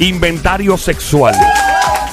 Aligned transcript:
Inventario 0.00 0.76
sexual. 0.76 1.34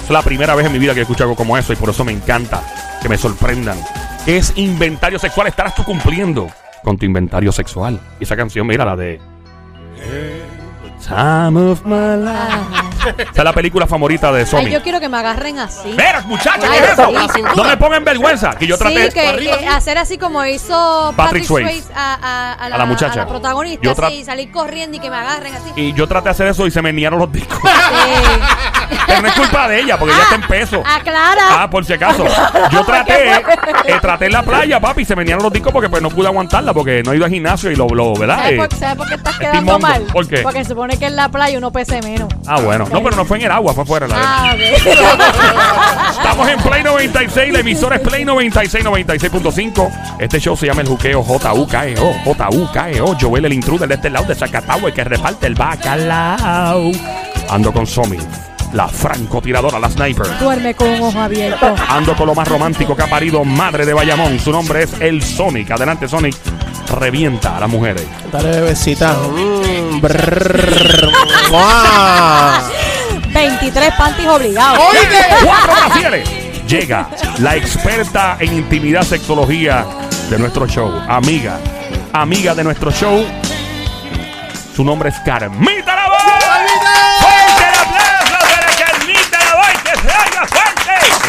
Es 0.04 0.09
la 0.09 0.24
primera 0.24 0.56
vez 0.56 0.66
en 0.66 0.74
mi 0.74 0.80
vida 0.80 0.96
que 0.96 1.01
escucho 1.01 1.24
algo 1.24 1.35
como 1.35 1.56
eso 1.56 1.72
y 1.72 1.75
por 1.75 1.90
eso 1.90 2.04
me 2.04 2.11
encanta 2.11 2.64
que 3.01 3.08
me 3.08 3.17
sorprendan. 3.17 3.77
¿Qué 4.25 4.38
es 4.38 4.54
inventario 4.56 5.19
sexual? 5.19 5.48
Estarás 5.48 5.75
tú 5.75 5.83
cumpliendo 5.83 6.48
con 6.83 6.98
tu 6.98 7.06
inventario 7.06 7.51
sexual. 7.51 8.00
Y 8.20 8.23
esa 8.23 8.36
canción, 8.36 8.66
mira, 8.66 8.86
la 8.86 8.95
de... 8.95 9.21
Esa 13.18 13.32
es 13.36 13.44
la 13.44 13.54
película 13.54 13.88
favorita 13.88 14.32
de 14.32 14.42
Ay, 14.42 14.46
Somi. 14.46 14.71
yo 14.71 14.82
quiero 14.82 15.00
que 15.00 15.10
me 15.10 15.18
agarren 15.18 15.60
así. 15.60 15.92
Veras, 15.94 16.26
muchacha, 16.26 16.68
Ay, 16.70 16.80
¿qué 16.80 16.86
es 16.86 16.92
eso? 16.94 17.12
sí. 17.34 17.42
No 17.56 17.64
me 17.64 17.78
pongan 17.78 18.04
vergüenza, 18.04 18.52
que 18.56 18.68
yo 18.68 18.78
traté... 18.78 19.12
Sí, 19.12 19.14
que, 19.20 19.48
que 19.60 19.68
hacer 19.68 19.98
así 19.98 20.18
como 20.18 20.44
hizo 20.46 21.14
Patrick 21.16 21.44
Patrick, 21.48 21.66
Swayze. 21.68 21.94
A, 21.96 22.14
a- 22.14 22.54
a 22.54 22.70
la, 22.70 22.76
A 22.76 22.80
la 22.80 22.86
muchacha. 22.86 23.14
a 23.14 23.26
la 23.26 23.28
protagonista, 23.28 23.82
Yo 23.84 23.96
salir 24.26 24.52
corriendo 24.52 24.98
y 24.98 25.00
que 25.00 25.10
me 25.10 25.18
agarren 25.18 25.54
así. 25.54 25.71
Y 25.76 25.94
yo 25.94 26.07
traté 26.07 26.26
de 26.26 26.32
hacer 26.32 26.48
eso 26.48 26.65
y 26.68 26.71
se 26.71 26.82
me 26.82 26.92
niaron 26.93 27.20
los 27.20 27.32
discos. 27.32 27.57
Sí. 27.60 27.70
Pero 29.07 29.21
no 29.21 29.28
es 29.28 29.34
culpa 29.34 29.68
de 29.68 29.80
ella, 29.82 29.98
porque 29.98 30.14
ella 30.14 30.24
está 30.24 30.36
en 30.36 30.42
peso. 30.44 30.84
Aclara. 30.86 31.64
Ah, 31.64 31.70
por 31.70 31.86
si 31.86 31.93
acaso. 31.93 32.26
Yo 32.71 32.84
traté, 32.85 33.31
eh, 33.38 33.98
traté 34.02 34.26
en 34.27 34.34
la 34.34 34.43
playa, 34.43 34.80
papi, 34.80 35.02
y 35.02 35.05
se 35.05 35.16
me 35.16 35.23
niaron 35.26 35.43
los 35.43 35.53
discos 35.53 35.71
porque 35.71 35.89
pues 35.89 36.02
no 36.02 36.09
pude 36.09 36.27
aguantarla, 36.27 36.73
porque 36.73 37.02
no 37.03 37.12
he 37.13 37.17
ido 37.17 37.26
al 37.26 37.31
gimnasio 37.31 37.71
y 37.71 37.76
lo, 37.76 37.88
lo 37.88 38.13
¿verdad? 38.16 38.38
¿Sabes 38.38 38.52
Eh, 38.53 38.57
por, 38.57 38.73
sabes 38.77 38.95
por 38.95 39.07
qué 39.07 39.16
estás 39.16 39.34
estoy 39.34 39.48
quedando 39.48 39.71
mongo. 39.73 39.88
mal? 39.88 40.03
¿Por 40.12 40.27
qué? 40.27 40.38
Porque 40.40 40.63
se 40.63 40.70
supone 40.70 40.98
que 40.98 41.05
en 41.07 41.16
la 41.16 41.29
playa 41.29 41.57
uno 41.57 41.71
pese 41.71 42.02
menos. 42.02 42.27
Ah, 42.48 42.59
bueno. 42.59 42.85
No, 42.91 43.02
pero 43.03 43.16
no 43.16 43.26
fue 43.26 43.38
en 43.38 43.45
el 43.45 43.52
agua, 43.52 43.73
fue 43.73 43.85
fuera. 43.85 44.07
La 44.07 44.16
Ah, 44.17 44.53
ok. 44.53 44.59
Estamos 46.17 46.48
en 46.49 46.59
Play 46.59 46.84
96, 46.84 47.54
la 47.54 47.59
emisora 47.59 47.95
es 47.98 48.02
Play 48.02 48.26
96, 48.26 48.85
96.5. 48.85 50.15
Este 50.20 50.40
show 50.40 50.55
se 50.57 50.67
llama 50.67 50.81
El 50.81 50.88
Juqueo 50.88 51.23
J-U-K-E-O, 51.23 52.13
J-U-K-E-O. 52.26 53.15
Joel 53.20 53.45
el 53.45 53.54
intruder 53.54 53.88
de 53.88 53.95
este 53.95 54.09
lado 54.09 54.26
de 54.26 54.35
Zacatau, 54.35 54.88
el 54.88 54.93
que 54.93 55.04
reparte 55.04 55.48
el 55.48 55.55
bacalao. 55.55 56.91
Ando 57.49 57.71
con 57.71 57.85
Somi, 57.85 58.17
la 58.76 58.90
francotiradora, 58.90 59.79
la 59.79 59.90
sniper. 59.90 60.37
Duerme 60.37 60.76
con 60.76 60.90
un 60.90 61.01
ojo 61.01 61.20
abierto. 61.20 61.73
Ando 61.87 62.13
con 62.15 62.27
lo 62.27 62.35
más 62.35 62.48
romántico 62.48 62.93
que 62.95 63.04
ha 63.04 63.09
parido 63.09 63.43
madre 63.45 63.85
de 63.85 63.93
Bayamón. 63.93 64.38
Su 64.38 64.52
nombre 64.52 64.84
es 64.84 64.94
El 65.00 65.23
Sonic. 65.23 65.72
Adelante, 65.72 66.09
Sonic. 66.09 66.36
Revienta 67.00 67.56
a 67.56 67.62
las 67.62 67.70
mujeres. 67.70 68.06
Dale, 68.31 68.50
bebecita. 68.50 69.14
Mm, 69.14 70.02
brrr, 70.02 71.12
¡Mua! 71.50 72.62
23 73.34 73.94
panties 73.98 74.28
obligados. 74.28 74.80
Cuatro 75.44 75.73
brasieres. 75.73 76.30
Llega 76.68 77.09
la 77.40 77.56
experta 77.56 78.38
en 78.40 78.53
intimidad, 78.53 79.03
sexología 79.03 79.86
de 80.30 80.38
nuestro 80.38 80.68
show. 80.68 80.92
Amiga, 81.08 81.59
amiga 82.12 82.53
de 82.53 82.64
nuestro 82.64 82.92
show. 82.92 83.26
Su 84.76 84.84
nombre 84.84 85.09
es 85.09 85.16
Carmita 85.20 86.05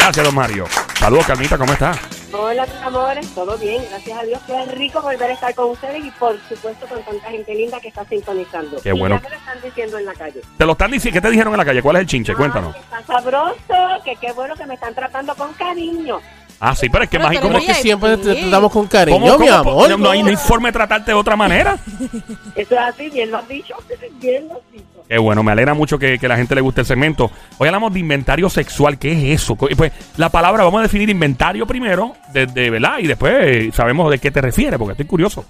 Gracias, 0.07 0.25
don 0.25 0.35
Mario. 0.35 0.65
Saludos, 0.97 1.25
Carmita, 1.25 1.57
¿cómo 1.57 1.73
está? 1.73 1.91
Hola, 2.31 2.65
mis 2.65 2.81
amores, 2.81 3.27
todo 3.35 3.57
bien, 3.57 3.83
gracias 3.89 4.17
a 4.17 4.23
Dios. 4.23 4.39
Qué 4.47 4.65
rico 4.67 5.01
volver 5.01 5.31
a 5.31 5.33
estar 5.33 5.53
con 5.53 5.71
ustedes 5.71 6.05
y, 6.05 6.11
por 6.11 6.39
supuesto, 6.47 6.85
con 6.87 7.03
tanta 7.03 7.29
gente 7.29 7.53
linda 7.53 7.77
que 7.81 7.89
está 7.89 8.05
sintonizando. 8.05 8.81
Qué 8.81 8.89
Y 8.95 8.97
bueno. 8.97 9.17
ya 9.17 9.21
me 9.23 9.29
lo 9.31 9.35
están 9.35 9.61
diciendo 9.61 9.97
en 9.97 10.05
la 10.05 10.13
calle. 10.13 10.41
Te 10.57 10.65
lo 10.65 10.71
están 10.71 10.91
diciendo. 10.91 11.17
¿Qué 11.17 11.21
te 11.21 11.29
dijeron 11.29 11.51
en 11.53 11.57
la 11.57 11.65
calle? 11.65 11.81
¿Cuál 11.81 11.97
es 11.97 12.01
el 12.03 12.07
chinche? 12.07 12.35
Cuéntanos. 12.35 12.73
Ay, 12.73 12.81
está 12.83 13.03
sabroso, 13.05 14.03
que 14.05 14.15
qué 14.15 14.31
bueno 14.31 14.55
que 14.55 14.65
me 14.65 14.75
están 14.75 14.95
tratando 14.95 15.35
con 15.35 15.51
cariño. 15.55 16.21
Ah, 16.59 16.73
sí, 16.75 16.89
pero 16.89 17.03
es 17.03 17.09
que 17.09 17.17
Pero 17.17 17.29
más 17.29 17.35
te 17.35 17.41
¿cómo, 17.41 17.53
¿Cómo 17.53 17.65
que 17.65 17.73
siempre 17.75 18.17
te 18.17 18.35
tratamos 18.35 18.71
con 18.71 18.87
cariño, 18.87 19.19
cómo- 19.19 19.37
mi 19.39 19.47
amor? 19.47 19.89
no, 19.91 19.97
no 19.97 20.09
hay 20.09 20.23
no 20.23 20.29
hay 20.29 20.35
forma 20.35 20.69
de 20.69 20.73
tratarte 20.73 21.11
de 21.11 21.15
otra 21.15 21.35
manera. 21.35 21.77
Eso 22.55 22.73
es 22.75 22.79
así, 22.81 23.09
bien 23.09 23.29
lo 23.29 23.37
has 23.37 23.47
dicho, 23.47 23.75
bien 24.19 24.47
lo 24.47 24.55
has 24.55 24.71
dicho. 24.71 24.83
Qué 25.07 25.17
bueno, 25.19 25.41
me 25.43 25.51
alegra 25.53 25.73
mucho 25.73 25.97
que, 25.99 26.17
que 26.19 26.25
a 26.25 26.29
la 26.29 26.35
gente 26.35 26.53
le 26.55 26.61
guste 26.61 26.81
el 26.81 26.87
segmento. 26.87 27.31
Hoy 27.59 27.67
hablamos 27.67 27.93
de 27.93 27.99
inventario 27.99 28.49
sexual. 28.49 28.97
¿Qué 28.97 29.11
es 29.33 29.41
eso? 29.43 29.55
Pues 29.55 29.93
la 30.17 30.29
palabra, 30.29 30.63
vamos 30.65 30.79
a 30.79 30.83
definir 30.83 31.09
inventario 31.09 31.65
primero, 31.65 32.13
de, 32.33 32.45
de- 32.47 32.69
¿verdad? 32.71 32.97
Y 32.99 33.07
después 33.07 33.33
eh, 33.39 33.69
sabemos 33.73 34.09
de 34.11 34.19
qué 34.19 34.31
te 34.31 34.41
refieres, 34.41 34.77
porque 34.77 34.93
estoy 34.93 35.05
curioso. 35.05 35.45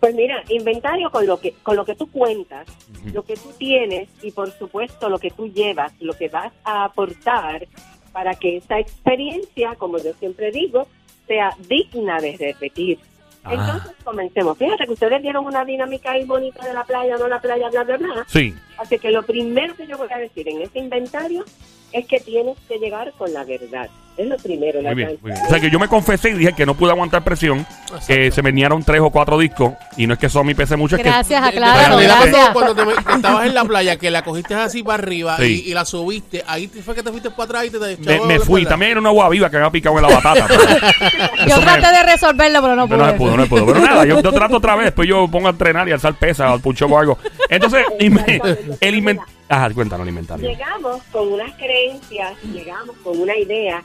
Pues 0.00 0.14
mira, 0.14 0.42
inventario 0.48 1.08
con 1.10 1.26
lo 1.26 1.38
que 1.38 1.54
con 1.62 1.76
lo 1.76 1.84
que 1.84 1.94
tú 1.94 2.10
cuentas, 2.10 2.66
lo 3.12 3.22
que 3.24 3.34
tú 3.36 3.52
tienes 3.56 4.08
y 4.22 4.32
por 4.32 4.50
supuesto 4.58 5.08
lo 5.08 5.18
que 5.18 5.30
tú 5.30 5.46
llevas, 5.48 5.92
lo 6.00 6.12
que 6.14 6.28
vas 6.28 6.52
a 6.64 6.84
aportar 6.84 7.66
para 8.14 8.36
que 8.36 8.58
esa 8.58 8.78
experiencia, 8.78 9.74
como 9.74 9.98
yo 9.98 10.14
siempre 10.14 10.52
digo, 10.52 10.86
sea 11.26 11.50
digna 11.68 12.20
de 12.20 12.36
repetir. 12.38 13.00
Ah. 13.42 13.54
Entonces 13.54 13.92
comencemos. 14.04 14.56
Fíjate 14.56 14.86
que 14.86 14.92
ustedes 14.92 15.20
dieron 15.20 15.44
una 15.44 15.64
dinámica 15.64 16.12
ahí 16.12 16.24
bonita 16.24 16.64
de 16.64 16.72
la 16.72 16.84
playa, 16.84 17.16
no 17.18 17.26
la 17.26 17.40
playa, 17.40 17.68
bla, 17.70 17.82
bla, 17.82 17.96
bla. 17.96 18.24
Sí. 18.28 18.54
Así 18.78 18.98
que 19.00 19.10
lo 19.10 19.24
primero 19.24 19.74
que 19.74 19.88
yo 19.88 19.98
voy 19.98 20.08
a 20.12 20.18
decir 20.18 20.48
en 20.48 20.62
este 20.62 20.78
inventario 20.78 21.44
es 21.90 22.06
que 22.06 22.20
tienes 22.20 22.56
que 22.68 22.78
llegar 22.78 23.12
con 23.18 23.32
la 23.34 23.44
verdad. 23.44 23.90
Es 24.16 24.28
lo 24.28 24.36
primero. 24.36 24.80
la 24.80 24.94
bien, 24.94 25.08
verdad. 25.08 25.20
muy 25.22 25.32
bien. 25.32 25.44
O 25.44 25.48
sea 25.50 25.60
que 25.60 25.70
yo 25.70 25.78
me 25.80 25.88
confesé 25.88 26.30
y 26.30 26.34
dije 26.34 26.52
que 26.56 26.64
no 26.64 26.74
pude 26.74 26.90
aguantar 26.92 27.24
presión, 27.24 27.66
que 28.06 28.30
se 28.30 28.42
venían 28.42 28.82
tres 28.84 29.00
o 29.00 29.10
cuatro 29.10 29.36
discos, 29.38 29.72
y 29.96 30.06
no 30.06 30.14
es 30.14 30.20
que 30.20 30.28
a 30.38 30.42
mí 30.44 30.54
pese 30.54 30.76
mucho, 30.76 30.94
es 30.96 31.02
que 31.02 31.08
Gracias, 31.08 31.42
De- 31.42 31.50
de- 31.50 31.56
aclaro, 31.66 31.96
gracias. 31.98 32.48
Cuando 32.50 32.74
te 32.76 32.84
me- 32.84 32.94
que 32.94 33.12
estabas 33.12 33.46
en 33.46 33.54
la 33.54 33.64
playa, 33.64 33.96
que 33.96 34.10
la 34.12 34.22
cogiste 34.22 34.54
así 34.54 34.82
para 34.84 35.02
arriba 35.02 35.36
Sí. 35.38 35.64
y, 35.66 35.70
y 35.70 35.74
la 35.74 35.84
subiste, 35.84 36.44
ahí 36.46 36.68
fue 36.68 36.94
que 36.94 37.02
te 37.02 37.10
fuiste 37.10 37.30
para 37.30 37.44
atrás 37.44 37.64
y 37.66 37.70
te, 37.70 37.78
me, 37.98 38.20
me 38.26 38.38
fui. 38.40 38.64
También 38.64 38.92
era 38.92 39.00
una 39.00 39.08
agua 39.08 39.28
viva 39.30 39.50
que 39.50 39.56
me 39.56 39.62
había 39.64 39.72
picado 39.72 39.96
en 39.98 40.02
la 40.02 40.08
batata. 40.14 40.46
Yo 41.48 41.56
me- 41.56 41.62
traté 41.64 41.86
de 41.96 42.02
resolverlo, 42.04 42.62
pero 42.62 42.76
no 42.76 42.88
Pero 42.88 42.98
no 42.98 43.04
pude. 43.04 43.12
se 43.12 43.18
pudo, 43.18 43.36
no 43.36 43.42
se 43.42 43.48
pudo. 43.48 43.66
Pero 43.66 43.80
nada, 43.80 44.04
yo, 44.04 44.20
yo 44.22 44.32
trato 44.32 44.56
otra 44.58 44.76
vez, 44.76 44.84
después 44.86 45.08
yo 45.08 45.26
pongo 45.28 45.48
a 45.48 45.50
entrenar 45.50 45.88
y 45.88 45.92
alzar 45.92 46.14
pesas, 46.14 46.50
al 46.50 46.60
pucho 46.60 46.86
o 46.86 46.98
algo. 46.98 47.18
Entonces, 47.48 47.84
el 47.98 48.94
inventario. 48.94 49.34
Ajá, 49.48 49.70
cuéntanos 49.70 50.04
el 50.04 50.08
inventario. 50.08 50.48
Llegamos 50.48 51.02
con 51.12 51.32
unas 51.32 51.52
creencias, 51.56 52.32
llegamos 52.52 52.96
con 53.04 53.20
una 53.20 53.36
idea, 53.36 53.82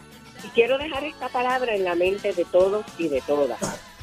y 0.49 0.51
quiero 0.51 0.77
dejar 0.77 1.03
esta 1.03 1.29
palabra 1.29 1.75
en 1.75 1.83
la 1.83 1.95
mente 1.95 2.33
de 2.33 2.45
todos 2.45 2.85
y 2.97 3.07
de 3.07 3.21
todas. 3.21 3.59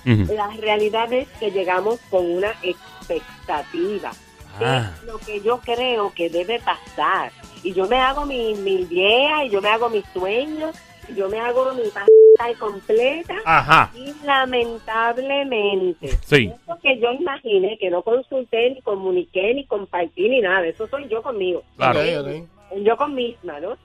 Ujú. 0.07 0.33
La 0.35 0.49
realidad 0.49 1.13
es 1.13 1.27
que 1.41 1.51
llegamos 1.51 1.99
con 2.11 2.25
una 2.31 2.53
expectativa. 2.63 4.13
Ah. 4.61 4.93
Es 4.97 5.03
lo 5.05 5.19
que 5.19 5.41
yo 5.41 5.59
creo 5.61 6.13
que 6.15 6.31
debe 6.31 6.61
pasar. 6.61 7.33
Y 7.63 7.73
yo 7.73 7.87
me 7.89 7.97
hago 7.97 8.25
mi, 8.27 8.55
mi 8.55 8.83
idea, 8.83 9.45
y 9.45 9.51
yo 9.51 9.61
me 9.61 9.69
hago 9.69 9.89
mis 9.91 10.05
sueños, 10.13 10.77
y 11.09 11.15
yo 11.15 11.29
me 11.29 11.39
hago 11.41 11.73
mi 11.75 11.83
pantalla 11.91 12.59
completa. 12.59 13.35
Ajá. 13.45 13.91
Y 13.95 14.15
lamentablemente, 14.25 16.09
Sí. 16.25 16.53
eso 16.63 16.79
que 16.83 16.99
yo 17.01 17.13
imaginé, 17.13 17.77
que 17.79 17.91
no 17.91 18.03
consulté, 18.03 18.71
ni 18.71 18.83
comuniqué, 18.83 19.55
ni 19.55 19.65
compartí, 19.67 20.29
ni 20.29 20.41
nada, 20.41 20.67
eso 20.67 20.87
soy 20.89 21.09
yo 21.09 21.23
conmigo. 21.23 21.63
Claro. 21.77 22.01
Ok, 22.01 22.07
ok. 22.21 22.83
Yo 22.83 22.97
con 22.97 23.15
misma, 23.15 23.61
¿no? 23.61 23.77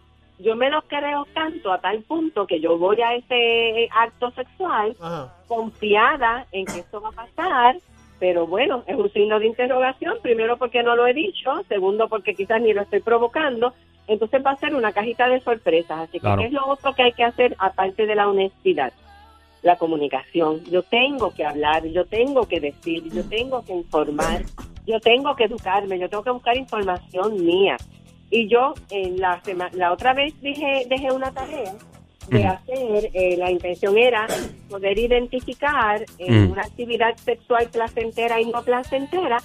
Yo 0.42 0.56
me 0.56 0.70
lo 0.70 0.82
creo 0.84 1.28
tanto 1.34 1.72
a 1.72 1.80
tal 1.80 2.02
punto 2.04 2.48
que 2.48 2.60
yo 2.60 2.78
voy 2.78 3.00
a 3.02 3.14
ese 3.14 3.88
acto 3.92 4.32
sexual 4.32 4.96
Ajá. 5.00 5.34
confiada 5.48 6.48
en 6.52 6.66
que 6.66 6.80
esto 6.80 7.00
va 7.00 7.10
a 7.10 7.12
pasar, 7.12 7.78
pero 8.20 8.48
bueno, 8.48 8.84
es 8.88 8.96
un 8.96 9.12
signo 9.12 9.40
de 9.40 9.48
interrogación, 9.48 10.18
primero 10.22 10.58
porque 10.58 10.82
no 10.84 10.96
lo 10.96 11.06
he 11.06 11.14
dicho, 11.14 11.64
segundo 11.68 12.08
porque 12.08 12.34
quizás 12.34 12.62
ni 12.62 12.74
lo 12.74 12.82
estoy 12.82 13.02
provocando, 13.02 13.74
entonces 14.08 14.44
va 14.44 14.52
a 14.52 14.58
ser 14.58 14.74
una 14.74 14.92
cajita 14.92 15.28
de 15.30 15.42
sorpresas, 15.42 16.00
así 16.00 16.14
que 16.14 16.22
Claro. 16.22 16.42
¿qué 16.42 16.48
es 16.48 16.54
lo 16.54 16.66
otro 16.68 16.94
que 16.94 17.04
hay 17.04 17.14
que 17.14 17.24
hacer 17.24 17.56
aparte 17.60 18.06
de 18.06 18.16
la 18.16 18.28
honestidad? 18.28 18.94
La 19.62 19.76
comunicación. 19.76 20.64
Yo 20.66 20.82
tengo 20.82 21.36
que 21.36 21.46
hablar, 21.46 21.86
yo 21.86 22.06
tengo 22.06 22.48
que 22.48 22.60
decir, 22.60 23.04
yo 23.14 23.24
tengo 23.30 23.64
que 23.64 23.74
informar, 23.74 24.42
yo 24.88 25.00
tengo 25.00 25.36
que 25.36 25.44
educarme, 25.44 26.00
yo 26.00 26.10
tengo 26.10 26.24
que 26.24 26.32
buscar 26.32 26.58
información 26.58 27.46
mía. 27.46 27.78
Y 28.32 28.48
yo 28.48 28.74
en 28.90 29.20
la 29.20 29.42
la 29.74 29.92
otra 29.92 30.14
vez 30.14 30.34
dije 30.42 30.86
dejé 30.90 31.12
una 31.12 31.32
tarea 31.32 31.74
de 32.30 32.46
hacer, 32.46 33.10
eh, 33.14 33.36
la 33.38 33.52
intención 33.52 33.98
era 33.98 34.26
poder 34.70 34.98
identificar 34.98 36.06
en 36.18 36.44
Ujú. 36.46 36.54
una 36.54 36.62
actividad 36.62 37.18
sexual 37.18 37.68
placentera 37.70 38.40
y 38.40 38.46
no 38.46 38.64
placentera 38.64 39.38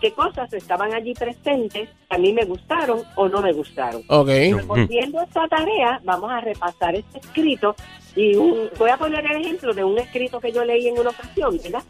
qué 0.00 0.10
cosas 0.12 0.52
estaban 0.52 0.92
allí 0.92 1.14
presentes, 1.14 1.88
a 2.08 2.18
mí 2.18 2.32
me 2.32 2.44
gustaron 2.44 3.02
o 3.14 3.28
no 3.28 3.40
me 3.42 3.52
gustaron. 3.52 4.02
Ok. 4.08 4.28
Volviendo 4.66 5.20
a 5.20 5.24
esta 5.24 5.46
tarea, 5.46 6.00
vamos 6.02 6.32
a 6.32 6.40
repasar 6.40 6.96
este 6.96 7.18
escrito 7.20 7.76
y 8.16 8.34
un- 8.34 8.68
voy 8.76 8.90
a 8.90 8.96
poner 8.96 9.24
el 9.24 9.42
ejemplo 9.42 9.72
de 9.72 9.84
un 9.84 9.96
escrito 10.00 10.40
que 10.40 10.50
yo 10.50 10.64
leí 10.64 10.88
en 10.88 10.98
una 10.98 11.10
ocasión, 11.10 11.56
¿verdad? 11.62 11.84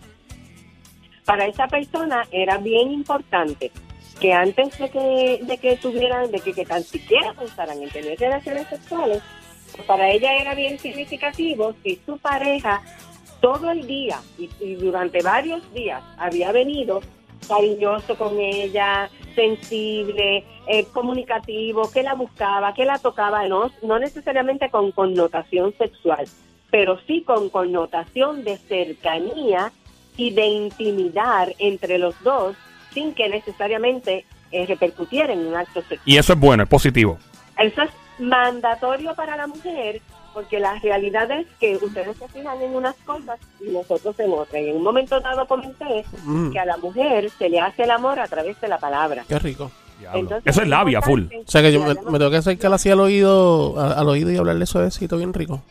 Para 1.25 1.47
esa 1.47 1.67
persona 1.69 2.25
era 2.31 2.59
bien 2.59 2.91
importante 2.93 3.71
que 4.23 4.33
antes 4.33 4.79
de 4.79 4.89
que, 4.89 5.41
de 5.43 5.59
que 5.59 5.77
tuvieran, 5.79 6.31
de 6.31 6.39
que, 6.39 6.53
que 6.53 6.65
tan 6.65 6.85
siquiera 6.85 7.35
pensaran 7.35 7.83
en 7.83 7.91
tener 7.91 8.17
relaciones 8.21 8.69
sexuales, 8.69 9.21
pues 9.75 9.85
para 9.85 10.11
ella 10.11 10.33
era 10.37 10.55
bien 10.55 10.79
significativo 10.79 11.75
si 11.83 12.01
su 12.07 12.17
pareja 12.19 12.81
todo 13.41 13.73
el 13.73 13.85
día 13.85 14.21
y, 14.39 14.75
durante 14.77 15.23
varios 15.23 15.61
días 15.75 16.05
había 16.19 16.53
venido 16.53 17.01
cariñoso 17.49 18.17
con 18.17 18.39
ella, 18.39 19.11
sensible, 19.35 20.45
eh, 20.69 20.85
comunicativo, 20.93 21.91
que 21.91 22.05
la 22.05 22.15
buscaba, 22.15 22.75
que 22.75 22.85
la 22.85 23.01
tocaba, 23.01 23.49
no, 23.49 23.73
no 23.83 23.99
necesariamente 23.99 24.71
con 24.71 24.93
connotación 24.93 25.75
sexual, 25.77 26.29
pero 26.71 27.01
sí 27.09 27.23
con 27.23 27.49
connotación 27.49 28.45
de 28.45 28.57
cercanía 28.57 29.73
y 30.17 30.31
de 30.31 30.47
intimidad 30.47 31.49
entre 31.59 31.99
los 31.99 32.15
dos, 32.23 32.55
sin 32.93 33.15
que 33.15 33.29
necesariamente 33.29 34.25
eh, 34.51 34.67
repercutiera 34.67 35.33
en 35.33 35.47
un 35.47 35.57
acto 35.57 35.81
sexual. 35.81 36.01
Y 36.05 36.17
eso 36.17 36.33
es 36.33 36.39
bueno, 36.39 36.63
es 36.63 36.69
positivo. 36.69 37.19
Eso 37.59 37.83
es 37.83 37.91
mandatorio 38.19 39.15
para 39.15 39.37
la 39.37 39.47
mujer 39.47 40.01
porque 40.33 40.59
la 40.59 40.79
realidad 40.79 41.31
es 41.31 41.47
que 41.61 41.77
ustedes 41.77 42.17
se 42.17 42.29
fijan 42.29 42.61
en 42.63 42.75
unas 42.75 42.95
cosas 43.05 43.39
y 43.61 43.71
nosotros 43.71 44.19
en 44.19 44.33
otras. 44.33 44.63
Y 44.63 44.71
en 44.71 44.77
un 44.77 44.83
momento 44.83 45.21
dado 45.21 45.47
comenté 45.47 46.05
Mm, 46.25 46.51
que 46.53 46.59
a 46.59 46.65
la 46.65 46.77
mujer 46.77 47.31
se 47.31 47.49
le 47.49 47.61
hace 47.61 47.85
el 47.85 47.91
amor 47.91 48.19
a 48.21 48.27
través 48.27 48.61
de 48.61 48.69
la 48.69 48.79
palabra. 48.79 49.25
qué 49.29 49.39
rico. 49.39 49.71
Entonces, 50.15 50.43
eso 50.53 50.63
es 50.63 50.69
labia, 50.69 51.01
full. 51.01 51.27
O 51.27 51.51
sea 51.51 51.63
que 51.63 51.73
yo 51.73 51.81
me, 51.81 51.95
tengo 51.95 52.31
que 52.31 52.37
acercar 52.37 52.73
así 52.73 52.91
al 52.91 52.99
oído, 52.99 53.79
al 53.79 54.09
oído 54.09 54.33
y 54.33 54.37
hablarle 54.37 54.67
suavecito 54.67 55.17
bien 55.17 55.33
rico. 55.33 55.63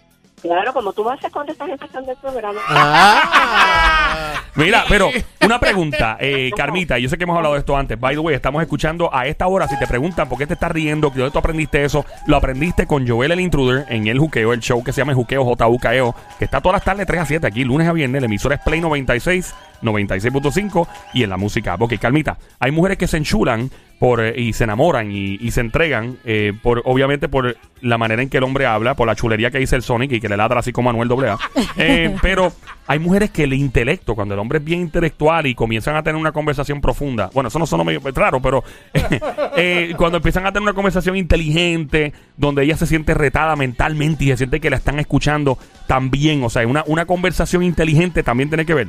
Claro, 0.42 0.74
como 0.74 0.92
tú 0.92 1.08
haces 1.08 1.32
cuando 1.32 1.52
estás 1.52 1.70
empezando 1.70 2.12
el 2.12 2.18
programa. 2.18 2.60
Ah. 2.68 4.34
Mira, 4.56 4.84
pero 4.90 5.10
una 5.46 5.60
pregunta, 5.60 6.18
eh, 6.20 6.52
Carmita, 6.56 6.98
yo 6.98 7.08
sé 7.08 7.18
que 7.18 7.24
hemos 7.24 7.38
hablado 7.38 7.54
de 7.54 7.60
esto 7.60 7.78
antes. 7.78 8.00
By 8.00 8.16
the 8.16 8.20
way, 8.20 8.36
estamos 8.36 8.62
escuchando 8.62 9.14
a 9.14 9.26
esta 9.28 9.48
hora. 9.48 9.68
Si 9.68 9.78
te 9.78 9.88
preguntan 9.88 10.28
por 10.28 10.38
qué 10.38 10.48
te 10.48 10.56
estás 10.56 10.72
riendo, 10.72 11.10
de 11.10 11.20
dónde 11.20 11.32
tú 11.32 11.40
aprendiste 11.40 11.84
eso, 11.84 12.06
lo 12.26 12.38
aprendiste 12.38 12.88
con 12.88 13.08
Joel 13.08 13.32
el 13.32 13.40
Intruder 13.40 13.86
en 13.90 14.08
El 14.08 14.20
Juqueo, 14.20 14.52
el 14.54 14.60
show 14.60 14.84
que 14.84 14.92
se 14.92 15.02
llama 15.02 15.12
El 15.12 15.18
Juqueo 15.18 15.44
JUKEO, 15.44 16.16
que 16.40 16.46
está 16.46 16.60
todas 16.60 16.78
las 16.78 16.84
tardes 16.84 17.06
3 17.06 17.22
a 17.22 17.26
7 17.26 17.48
aquí, 17.48 17.64
lunes 17.64 17.88
a 17.88 17.94
viernes. 17.94 18.22
La 18.22 18.26
emisora 18.26 18.56
es 18.56 18.62
Play 18.62 18.82
96, 18.82 19.56
96.5 19.84 20.88
y 21.14 21.24
en 21.24 21.30
la 21.30 21.38
música. 21.38 21.76
Ok, 21.80 21.94
Carmita, 22.00 22.38
hay 22.60 22.72
mujeres 22.72 22.98
que 22.98 23.08
se 23.08 23.18
enchulan 23.18 23.70
por, 24.02 24.20
eh, 24.20 24.34
y 24.36 24.54
se 24.54 24.64
enamoran 24.64 25.12
y, 25.12 25.38
y 25.40 25.52
se 25.52 25.62
entregan, 25.62 26.18
eh, 26.26 26.54
por 26.64 26.82
obviamente 26.86 27.30
por 27.30 27.56
la 27.82 28.00
manera 28.00 28.24
en 28.24 28.32
que 28.32 28.38
el 28.38 28.44
hombre 28.44 28.66
habla, 28.66 28.96
por 28.96 29.06
la 29.06 29.16
chulería 29.16 29.52
que 29.52 29.60
dice 29.60 29.76
el 29.76 29.84
Sonic 29.84 30.14
y 30.14 30.20
que 30.20 30.28
le 30.28 30.38
ladra 30.38 30.62
así 30.62 30.72
como 30.72 30.92
Manuel 30.92 31.30
AA. 31.30 31.38
Eh, 31.78 32.16
pero 32.22 32.52
hay 32.88 32.98
mujeres 32.98 33.30
que 33.30 33.44
el 33.44 33.54
intelecto, 33.54 34.16
cuando 34.16 34.34
el 34.34 34.40
hombre 34.40 34.58
es 34.58 34.64
bien 34.64 34.82
intelectual 34.82 35.46
y 35.46 35.54
comienzan 35.54 35.96
a 35.96 36.04
tener 36.04 36.20
una 36.20 36.32
conversación 36.32 36.82
profunda, 36.82 37.30
bueno, 37.34 37.50
eso 37.50 37.60
no 37.60 37.68
suena 37.68 37.84
medio 37.84 38.02
raro, 38.14 38.42
pero 38.42 38.64
eh, 39.56 39.94
cuando 39.98 40.18
empiezan 40.18 40.48
a 40.48 40.52
tener 40.52 40.64
una 40.64 40.74
conversación 40.74 41.16
inteligente, 41.16 42.12
donde 42.38 42.64
ella 42.64 42.78
se 42.78 42.88
siente 42.88 43.14
retada 43.14 43.56
mentalmente 43.56 44.26
y 44.26 44.28
se 44.30 44.38
siente 44.38 44.60
que 44.60 44.72
la 44.72 44.78
están 44.78 45.00
escuchando 45.00 45.60
también, 45.86 46.44
o 46.44 46.50
sea, 46.50 46.66
una, 46.66 46.84
una 46.88 47.06
conversación 47.06 47.62
inteligente 47.62 48.24
también 48.24 48.50
tiene 48.50 48.66
que 48.66 48.74
ver. 48.74 48.88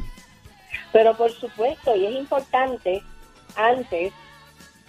Pero 0.91 1.15
por 1.17 1.31
supuesto, 1.31 1.95
y 1.97 2.07
es 2.07 2.15
importante, 2.19 3.03
antes, 3.57 4.13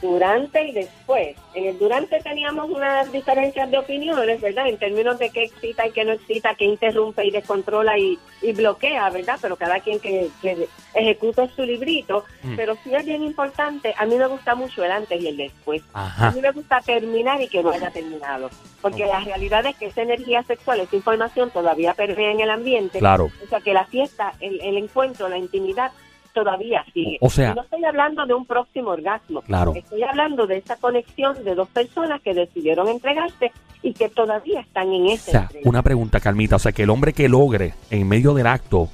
durante 0.04 0.68
y 0.68 0.74
después. 0.74 1.36
En 1.56 1.66
el 1.66 1.80
durante 1.80 2.20
teníamos 2.20 2.70
unas 2.70 3.12
diferencias 3.12 3.72
de 3.72 3.78
opiniones, 3.80 4.42
¿verdad? 4.42 4.68
En 4.68 4.78
términos 4.78 5.18
de 5.18 5.30
qué 5.30 5.46
excita 5.46 5.88
y 5.88 5.92
qué 5.92 6.04
no 6.04 6.12
excita, 6.12 6.54
qué 6.56 6.66
interrumpe 6.66 7.26
y 7.26 7.32
descontrola 7.32 7.98
y, 7.98 8.20
y 8.42 8.52
bloquea, 8.52 9.10
¿verdad? 9.10 9.40
Pero 9.42 9.56
cada 9.56 9.80
quien 9.80 10.00
que, 10.00 10.30
que 10.42 10.68
ejecuta 10.94 11.48
su 11.56 11.64
librito. 11.64 12.26
Mm. 12.44 12.56
Pero 12.58 12.76
sí 12.84 12.94
es 12.94 13.06
bien 13.06 13.24
importante, 13.24 13.96
a 13.98 14.06
mí 14.06 14.16
me 14.16 14.28
gusta 14.28 14.54
mucho 14.54 14.84
el 14.84 14.92
antes 14.92 15.20
y 15.22 15.28
el 15.28 15.38
después. 15.38 15.82
A 15.94 16.32
mí 16.36 16.42
me 16.42 16.52
gusta 16.52 16.82
terminar 16.82 17.42
y 17.42 17.48
que 17.48 17.64
no 17.64 17.72
haya 17.72 17.90
terminado. 17.90 18.50
Porque 18.82 19.06
la 19.06 19.22
realidad 19.22 19.66
es 19.66 19.78
que 19.78 19.86
esa 19.86 20.02
energía 20.02 20.44
sexual, 20.44 20.82
esa 20.82 20.96
información 20.96 21.50
todavía 21.50 21.94
permea 21.94 22.32
en 22.32 22.42
el 22.42 22.50
ambiente. 22.50 23.00
Claro. 23.00 23.32
O 23.42 23.48
sea, 23.48 23.62
que 23.62 23.74
la 23.74 23.86
fiesta, 23.86 24.34
el, 24.42 24.60
el 24.60 24.78
encuentro, 24.78 25.30
la 25.30 25.38
intimidad 25.38 25.92
todavía 26.34 26.84
sigue. 26.94 27.18
O 27.22 27.30
sea- 27.30 27.52
Y 27.52 27.56
no 27.56 27.62
estoy 27.62 27.84
hablando 27.86 28.26
de 28.26 28.34
un 28.34 28.46
próximo 28.46 28.90
orgasmo. 28.92 29.42
Claro. 29.44 29.74
Estoy 29.76 30.04
hablando 30.04 30.46
de 30.48 30.58
esa 30.58 30.76
conexión 30.78 31.44
de 31.44 31.56
dos 31.56 31.70
personas 31.70 32.22
que 32.22 32.34
decidieron 32.34 32.88
entregarse 32.88 33.52
y 33.82 33.94
que 33.94 34.10
todavía 34.10 34.62
están 34.62 34.92
en 34.92 35.04
O 35.04 35.12
ese 35.12 35.32
sea, 35.32 35.50
una 35.66 35.82
pregunta, 35.82 36.20
Carmita. 36.20 36.56
O 36.58 36.60
sea, 36.60 36.72
que 36.72 36.84
el 36.84 36.90
hombre 36.90 37.14
que 37.14 37.30
logre 37.30 37.74
en 37.90 38.08
medio 38.08 38.34
del 38.34 38.48
acto 38.48 38.90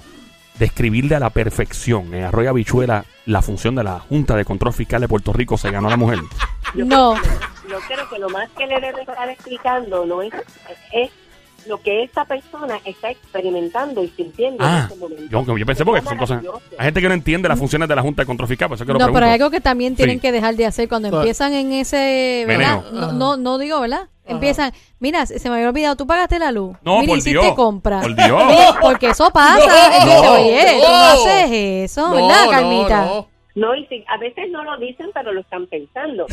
describirle 0.57 1.15
a 1.15 1.19
la 1.19 1.29
perfección 1.29 2.13
en 2.13 2.23
Arroyo 2.25 2.49
Habichuela 2.49 3.05
la 3.25 3.41
función 3.41 3.75
de 3.75 3.83
la 3.83 3.99
Junta 3.99 4.35
de 4.35 4.43
Control 4.43 4.73
Fiscal 4.73 4.99
de 5.01 5.07
Puerto 5.07 5.31
Rico 5.31 5.57
se 5.57 5.71
ganó 5.71 5.87
a 5.87 5.91
la 5.91 5.97
mujer. 5.97 6.19
No. 6.75 7.15
Yo 7.15 7.77
creo 7.87 8.07
que 8.11 8.19
lo 8.19 8.29
más 8.29 8.47
que 8.51 8.67
le 8.67 8.79
debe 8.79 9.01
estar 9.01 9.27
explicando 9.27 10.05
no 10.05 10.21
es, 10.21 10.31
es 10.93 11.09
lo 11.67 11.81
que 11.81 12.03
esa 12.03 12.25
persona 12.25 12.79
está 12.85 13.09
experimentando 13.11 14.03
y 14.03 14.07
sintiendo 14.09 14.63
en 14.63 14.69
Ah, 14.69 14.87
ese 14.89 14.99
momento. 14.99 15.23
yo, 15.45 15.57
yo 15.57 15.65
pensé 15.65 15.85
porque 15.85 16.01
son 16.01 16.17
cosas. 16.17 16.43
Hay 16.77 16.85
gente 16.85 17.01
que 17.01 17.07
no 17.07 17.13
entiende 17.13 17.47
las 17.49 17.57
funciones 17.59 17.87
de 17.89 17.95
la 17.95 18.01
Junta 18.01 18.21
de 18.21 18.25
Control 18.27 18.47
Fiscal, 18.47 18.67
por 18.69 18.75
eso 18.75 18.85
que 18.85 18.93
lo 18.93 18.99
No, 18.99 19.05
pero 19.05 19.13
pregunto. 19.13 19.27
hay 19.27 19.33
algo 19.39 19.51
que 19.51 19.61
también 19.61 19.95
tienen 19.95 20.17
Sí. 20.17 20.21
que 20.21 20.31
dejar 20.31 20.55
de 20.55 20.65
hacer 20.65 20.87
cuando 20.89 21.09
Claro. 21.09 21.21
empiezan 21.23 21.53
en 21.53 21.73
ese, 21.73 22.43
¿verdad? 22.47 22.83
No, 22.91 23.11
no, 23.13 23.37
no 23.37 23.57
digo, 23.57 23.79
¿verdad? 23.81 24.07
Empiezan, 24.25 24.71
mira, 24.99 25.25
se 25.25 25.49
me 25.49 25.55
había 25.55 25.69
olvidado, 25.69 25.95
tú 25.95 26.05
pagaste 26.05 26.37
la 26.37 26.51
luz. 26.51 26.77
No, 26.83 26.99
mira, 26.99 27.09
por 27.09 27.17
hiciste 27.17 27.39
Dios. 27.41 27.53
compra. 27.55 28.01
Por 28.01 28.15
Dios. 28.15 28.43
Mira, 28.47 28.77
porque 28.79 29.07
eso 29.07 29.31
pasa. 29.31 29.57
No, 29.57 29.65
Dice, 29.65 30.21
no, 30.23 30.31
Oye, 30.33 30.65
tú 30.81 30.87
no 30.87 30.95
haces 30.95 31.49
eso, 31.51 32.11
¿verdad, 32.11 32.45
No, 32.45 32.51
Carmita? 32.51 33.05
no, 33.05 33.15
no. 33.15 33.27
No, 33.55 33.75
y 33.75 33.85
sí, 33.87 34.05
a 34.07 34.17
veces 34.17 34.51
no 34.51 34.63
lo 34.63 34.77
dicen, 34.77 35.07
pero 35.13 35.33
lo 35.33 35.41
están 35.41 35.65
pensando. 35.67 36.27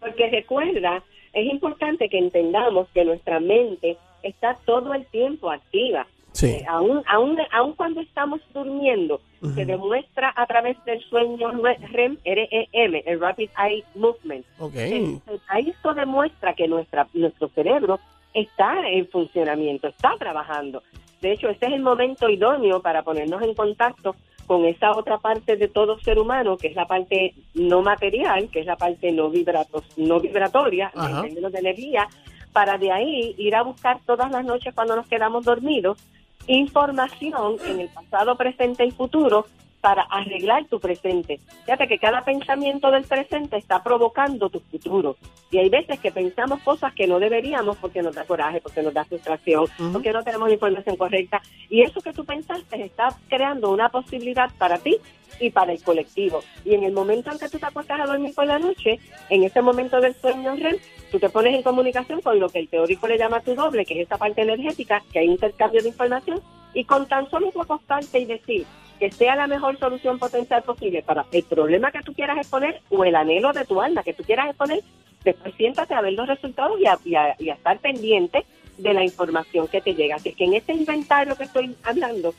Porque 0.00 0.28
recuerda, 0.30 1.02
es 1.32 1.46
importante 1.50 2.08
que 2.08 2.18
entendamos 2.18 2.88
que 2.92 3.04
nuestra 3.04 3.38
mente 3.38 3.96
está 4.22 4.56
todo 4.64 4.94
el 4.94 5.06
tiempo 5.06 5.50
activa. 5.50 6.06
Sí. 6.32 6.46
Eh, 6.46 6.64
aún, 6.66 7.02
aún, 7.06 7.38
aún 7.52 7.74
cuando 7.74 8.00
estamos 8.00 8.40
durmiendo, 8.54 9.20
se 9.54 9.66
demuestra 9.66 10.32
a 10.36 10.46
través 10.46 10.82
del 10.84 11.02
sueño 11.02 11.50
REM, 11.90 12.16
REM, 12.24 13.02
el 13.04 13.20
Rapid 13.20 13.50
Eye 13.58 13.84
Movement. 13.96 14.46
Ok. 14.58 14.74
Eh, 14.76 15.18
Ahí 15.48 15.70
esto 15.70 15.92
demuestra 15.94 16.54
que 16.54 16.68
nuestra, 16.68 17.06
nuestro 17.12 17.48
cerebro 17.48 17.98
está 18.34 18.88
en 18.88 19.08
funcionamiento, 19.08 19.88
está 19.88 20.14
trabajando. 20.18 20.82
De 21.20 21.32
hecho, 21.32 21.48
este 21.48 21.66
es 21.66 21.72
el 21.72 21.82
momento 21.82 22.28
idóneo 22.28 22.80
para 22.80 23.02
ponernos 23.02 23.42
en 23.42 23.54
contacto 23.54 24.14
con 24.46 24.64
esa 24.64 24.92
otra 24.92 25.18
parte 25.18 25.56
de 25.56 25.68
todo 25.68 25.98
ser 26.00 26.18
humano, 26.18 26.56
que 26.56 26.68
es 26.68 26.74
la 26.74 26.86
parte 26.86 27.34
no 27.54 27.82
material, 27.82 28.48
que 28.50 28.60
es 28.60 28.66
la 28.66 28.76
parte 28.76 29.12
no, 29.12 29.30
vibrato, 29.30 29.82
no 29.96 30.20
vibratoria, 30.20 30.92
en 30.94 31.22
términos 31.22 31.52
de 31.52 31.58
energía, 31.58 32.08
para 32.52 32.78
de 32.78 32.92
ahí 32.92 33.34
ir 33.38 33.54
a 33.54 33.62
buscar 33.62 34.00
todas 34.06 34.30
las 34.30 34.44
noches 34.44 34.74
cuando 34.74 34.96
nos 34.96 35.06
quedamos 35.06 35.44
dormidos 35.44 35.98
información 36.46 37.56
en 37.66 37.80
el 37.80 37.88
pasado, 37.88 38.36
presente 38.36 38.84
y 38.84 38.90
futuro 38.90 39.46
para 39.80 40.02
arreglar 40.02 40.64
tu 40.66 40.78
presente. 40.78 41.40
Fíjate 41.64 41.88
que 41.88 41.98
cada 41.98 42.24
pensamiento 42.24 42.92
del 42.92 43.02
presente 43.02 43.56
está 43.56 43.82
provocando 43.82 44.48
tu 44.48 44.60
futuro. 44.60 45.16
Y 45.50 45.58
hay 45.58 45.68
veces 45.68 45.98
que 45.98 46.12
pensamos 46.12 46.62
cosas 46.62 46.94
que 46.94 47.08
no 47.08 47.18
deberíamos 47.18 47.76
porque 47.78 48.00
nos 48.00 48.14
da 48.14 48.24
coraje, 48.24 48.60
porque 48.60 48.80
nos 48.80 48.94
da 48.94 49.04
frustración, 49.04 49.66
porque 49.92 50.12
no 50.12 50.22
tenemos 50.22 50.52
información 50.52 50.96
correcta. 50.96 51.42
Y 51.68 51.82
eso 51.82 52.00
que 52.00 52.12
tú 52.12 52.24
pensaste 52.24 52.80
está 52.80 53.08
creando 53.28 53.72
una 53.72 53.88
posibilidad 53.88 54.50
para 54.56 54.78
ti 54.78 54.98
y 55.40 55.50
para 55.50 55.72
el 55.72 55.82
colectivo. 55.82 56.44
Y 56.64 56.74
en 56.74 56.84
el 56.84 56.92
momento 56.92 57.32
en 57.32 57.40
que 57.40 57.48
tú 57.48 57.58
te 57.58 57.66
acuestas 57.66 58.00
a 58.00 58.06
dormir 58.06 58.32
por 58.36 58.46
la 58.46 58.60
noche, 58.60 59.00
en 59.30 59.42
ese 59.42 59.62
momento 59.62 60.00
del 60.00 60.14
sueño 60.14 60.54
REM, 60.54 60.76
tú 61.12 61.20
te 61.20 61.28
pones 61.28 61.54
en 61.54 61.62
comunicación 61.62 62.20
con 62.22 62.40
lo 62.40 62.48
que 62.48 62.58
el 62.58 62.68
teórico 62.68 63.06
le 63.06 63.18
llama 63.18 63.40
tu 63.40 63.54
doble, 63.54 63.84
que 63.84 63.94
es 64.00 64.06
esa 64.06 64.16
parte 64.18 64.42
energética, 64.42 65.02
que 65.12 65.20
hay 65.20 65.26
intercambio 65.26 65.80
de 65.82 65.88
información, 65.88 66.40
y 66.74 66.84
con 66.84 67.06
tan 67.06 67.28
solo 67.30 67.52
tú 67.52 67.60
acostarte 67.60 68.18
y 68.18 68.24
decir 68.24 68.64
que 68.98 69.10
sea 69.12 69.36
la 69.36 69.46
mejor 69.46 69.78
solución 69.78 70.18
potencial 70.18 70.62
posible 70.62 71.02
para 71.02 71.26
el 71.32 71.42
problema 71.44 71.92
que 71.92 72.00
tú 72.00 72.14
quieras 72.14 72.38
exponer 72.38 72.80
o 72.90 73.04
el 73.04 73.14
anhelo 73.14 73.52
de 73.52 73.64
tu 73.64 73.80
alma 73.80 74.02
que 74.02 74.14
tú 74.14 74.22
quieras 74.24 74.46
exponer, 74.48 74.80
después 75.22 75.54
siéntate 75.56 75.92
a 75.94 76.00
ver 76.00 76.14
los 76.14 76.26
resultados 76.26 76.80
y 76.80 76.86
a, 76.86 76.98
y 77.04 77.14
a- 77.14 77.36
y 77.38 77.50
a 77.50 77.54
estar 77.54 77.78
pendiente 77.78 78.44
de 78.78 78.94
la 78.94 79.04
información 79.04 79.68
que 79.68 79.80
te 79.82 79.94
llega. 79.94 80.16
Así 80.16 80.32
que 80.32 80.44
en 80.44 80.54
este 80.54 80.72
inventario 80.72 81.36
que 81.36 81.44
estoy 81.44 81.76
hablando, 81.84 82.34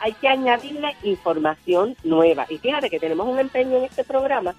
hay 0.00 0.12
que 0.12 0.28
añadirle 0.28 0.94
información 1.04 1.96
nueva. 2.04 2.44
Y 2.50 2.58
fíjate 2.58 2.90
que 2.90 2.98
tenemos 3.00 3.26
un 3.26 3.38
empeño 3.38 3.78
en 3.78 3.84
este 3.84 4.04
programa 4.04 4.54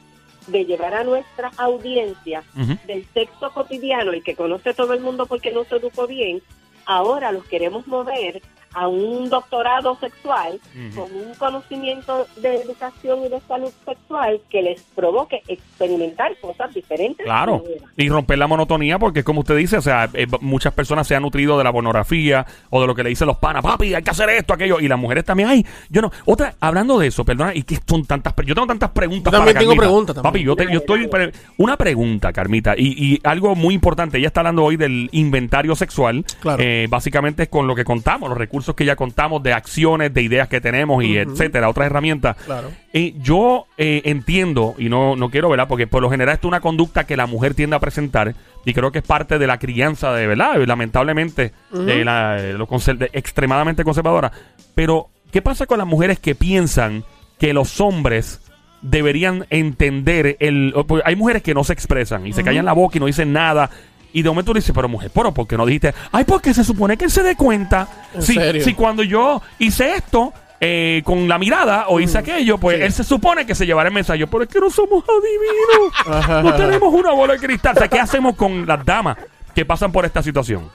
de 0.51 0.65
llevar 0.65 0.93
a 0.93 1.03
nuestra 1.03 1.51
audiencia 1.57 2.43
del 2.85 3.05
sexo 3.13 3.51
cotidiano, 3.51 4.11
el 4.11 4.23
que 4.23 4.35
conoce 4.35 4.73
todo 4.73 4.93
el 4.93 4.99
mundo 4.99 5.25
porque 5.25 5.51
no 5.51 5.63
se 5.63 5.77
educó 5.77 6.07
bien, 6.07 6.41
ahora 6.85 7.31
los 7.31 7.45
queremos 7.45 7.87
mover 7.87 8.41
a 8.73 8.87
un 8.87 9.29
doctorado 9.29 9.97
sexual 9.99 10.59
con 10.95 11.03
un 11.13 11.33
conocimiento 11.37 12.25
de 12.37 12.55
educación 12.61 13.19
y 13.25 13.29
de 13.29 13.39
salud 13.47 13.71
sexual 13.85 14.39
que 14.49 14.61
les 14.61 14.81
provoque 14.95 15.41
experimentar 15.47 16.35
cosas 16.41 16.73
diferentes. 16.73 17.25
Claro, 17.25 17.63
y 17.97 18.09
romper 18.09 18.37
la 18.37 18.47
monotonía 18.47 18.97
porque 18.99 19.23
como 19.23 19.41
usted 19.41 19.55
dice, 19.57 19.77
o 19.77 19.81
sea, 19.81 20.09
eh, 20.13 20.27
muchas 20.41 20.73
personas 20.73 21.07
se 21.07 21.15
han 21.15 21.21
nutrido 21.23 21.57
de 21.57 21.63
la 21.63 21.71
pornografía 21.71 22.45
o 22.69 22.81
de 22.81 22.87
lo 22.87 22.95
que 22.95 23.03
le 23.03 23.09
dicen 23.09 23.27
los 23.27 23.37
panas, 23.37 23.61
papi, 23.63 23.93
hay 23.93 24.03
que 24.03 24.11
hacer 24.11 24.29
esto, 24.29 24.53
aquello, 24.53 24.79
y 24.79 24.87
las 24.87 24.97
mujeres 24.99 25.25
también, 25.25 25.49
ay, 25.49 25.65
yo 25.89 26.01
no, 26.01 26.11
otra, 26.25 26.53
hablando 26.59 26.97
de 26.99 27.07
eso, 27.07 27.25
perdona, 27.25 27.53
y 27.55 27.63
que 27.63 27.77
son 27.85 28.05
tantas, 28.05 28.33
yo 28.45 28.53
tengo 28.55 28.67
tantas 28.67 28.91
preguntas 28.91 29.31
Yo 29.31 29.37
también 29.39 29.55
para 29.55 29.59
tengo 29.67 29.75
preguntas 29.75 30.15
también. 30.15 30.31
Papi, 30.33 30.43
yo, 30.43 30.55
te- 30.55 30.71
yo 30.71 30.79
estoy, 30.79 31.07
pre- 31.07 31.31
una 31.57 31.77
pregunta, 31.77 32.31
Carmita, 32.31 32.73
y, 32.77 33.13
y 33.15 33.19
algo 33.23 33.55
muy 33.55 33.73
importante, 33.73 34.17
ella 34.17 34.27
está 34.27 34.41
hablando 34.41 34.63
hoy 34.63 34.77
del 34.77 35.09
inventario 35.11 35.75
sexual, 35.75 36.23
Claro. 36.41 36.61
Eh, 36.63 36.87
básicamente 36.89 37.43
es 37.43 37.49
con 37.49 37.67
lo 37.67 37.75
que 37.75 37.83
contamos, 37.83 38.29
los 38.29 38.37
recursos 38.37 38.60
que 38.75 38.85
ya 38.85 38.95
contamos, 38.95 39.43
de 39.43 39.53
acciones, 39.53 40.13
de 40.13 40.21
ideas 40.21 40.47
que 40.47 40.61
tenemos 40.61 41.03
y 41.03 41.17
etcétera, 41.17 41.69
otras 41.69 41.87
herramientas. 41.87 42.37
Claro. 42.45 42.71
Eh, 42.93 43.13
yo 43.17 43.67
eh, 43.77 44.01
entiendo, 44.05 44.75
y 44.77 44.89
no, 44.89 45.15
no 45.15 45.29
quiero, 45.29 45.49
¿verdad? 45.49 45.67
Porque 45.67 45.87
por 45.87 46.01
lo 46.01 46.09
general 46.09 46.35
esto 46.35 46.47
es 46.47 46.49
una 46.49 46.61
conducta 46.61 47.05
que 47.05 47.17
la 47.17 47.25
mujer 47.25 47.53
tiende 47.53 47.75
a 47.75 47.79
presentar, 47.79 48.35
y 48.65 48.73
creo 48.73 48.91
que 48.91 48.99
es 48.99 49.05
parte 49.05 49.39
de 49.39 49.47
la 49.47 49.59
crianza, 49.59 50.13
de 50.13 50.27
verdad, 50.27 50.57
lamentablemente, 50.65 51.51
de 51.71 52.05
la, 52.05 52.33
de 52.33 52.53
lo 52.53 52.67
extremadamente 53.13 53.83
conservadora. 53.83 54.31
Pero, 54.75 55.09
¿qué 55.31 55.41
pasa 55.41 55.65
con 55.65 55.77
las 55.77 55.87
mujeres 55.87 56.19
que 56.19 56.35
piensan 56.35 57.03
que 57.39 57.53
los 57.53 57.81
hombres 57.81 58.41
deberían 58.81 59.45
entender 59.49 60.37
el... 60.39 60.73
porque 60.87 61.03
Hay 61.05 61.15
mujeres 61.15 61.43
que 61.43 61.53
no 61.53 61.63
se 61.63 61.73
expresan 61.73 62.27
y 62.27 62.33
se 62.33 62.43
callan 62.43 62.65
la 62.65 62.73
boca 62.73 62.97
y 62.97 62.99
no 62.99 63.05
dicen 63.05 63.33
nada. 63.33 63.69
Y 64.13 64.21
de 64.21 64.29
momento 64.29 64.53
le 64.53 64.59
dices, 64.59 64.73
pero 64.75 64.87
mujer, 64.89 65.09
pero 65.13 65.33
¿por 65.33 65.47
qué 65.47 65.57
no 65.57 65.65
dijiste? 65.65 65.93
Ay, 66.11 66.23
porque 66.25 66.53
se 66.53 66.63
supone 66.63 66.97
que 66.97 67.05
él 67.05 67.11
se 67.11 67.23
dé 67.23 67.35
cuenta. 67.35 67.87
¿En 68.13 68.21
Si, 68.21 68.33
serio? 68.33 68.63
si 68.63 68.73
cuando 68.73 69.03
yo 69.03 69.41
hice 69.59 69.95
esto 69.95 70.33
eh, 70.59 71.01
con 71.05 71.27
la 71.27 71.37
mirada 71.39 71.85
o 71.87 71.99
hice 71.99 72.17
aquello, 72.17 72.57
pues 72.57 72.77
Sí. 72.77 72.83
él 72.83 72.91
se 72.93 73.03
supone 73.03 73.45
que 73.45 73.55
se 73.55 73.65
llevará 73.65 73.89
el 73.89 73.95
mensaje. 73.95 74.27
Pero 74.27 74.43
es 74.43 74.49
que 74.49 74.59
no 74.59 74.69
somos 74.69 75.03
adivinos. 75.07 75.93
Ajá. 76.07 76.43
no 76.43 76.53
tenemos 76.55 76.93
una 76.93 77.11
bola 77.13 77.33
de 77.33 77.39
cristal. 77.39 77.75
O 77.75 77.79
sea, 77.79 77.87
¿qué 77.87 77.99
hacemos 77.99 78.35
con 78.35 78.65
las 78.67 78.83
damas 78.85 79.17
que 79.55 79.65
pasan 79.65 79.91
por 79.91 80.05
esta 80.05 80.21
situación? 80.21 80.69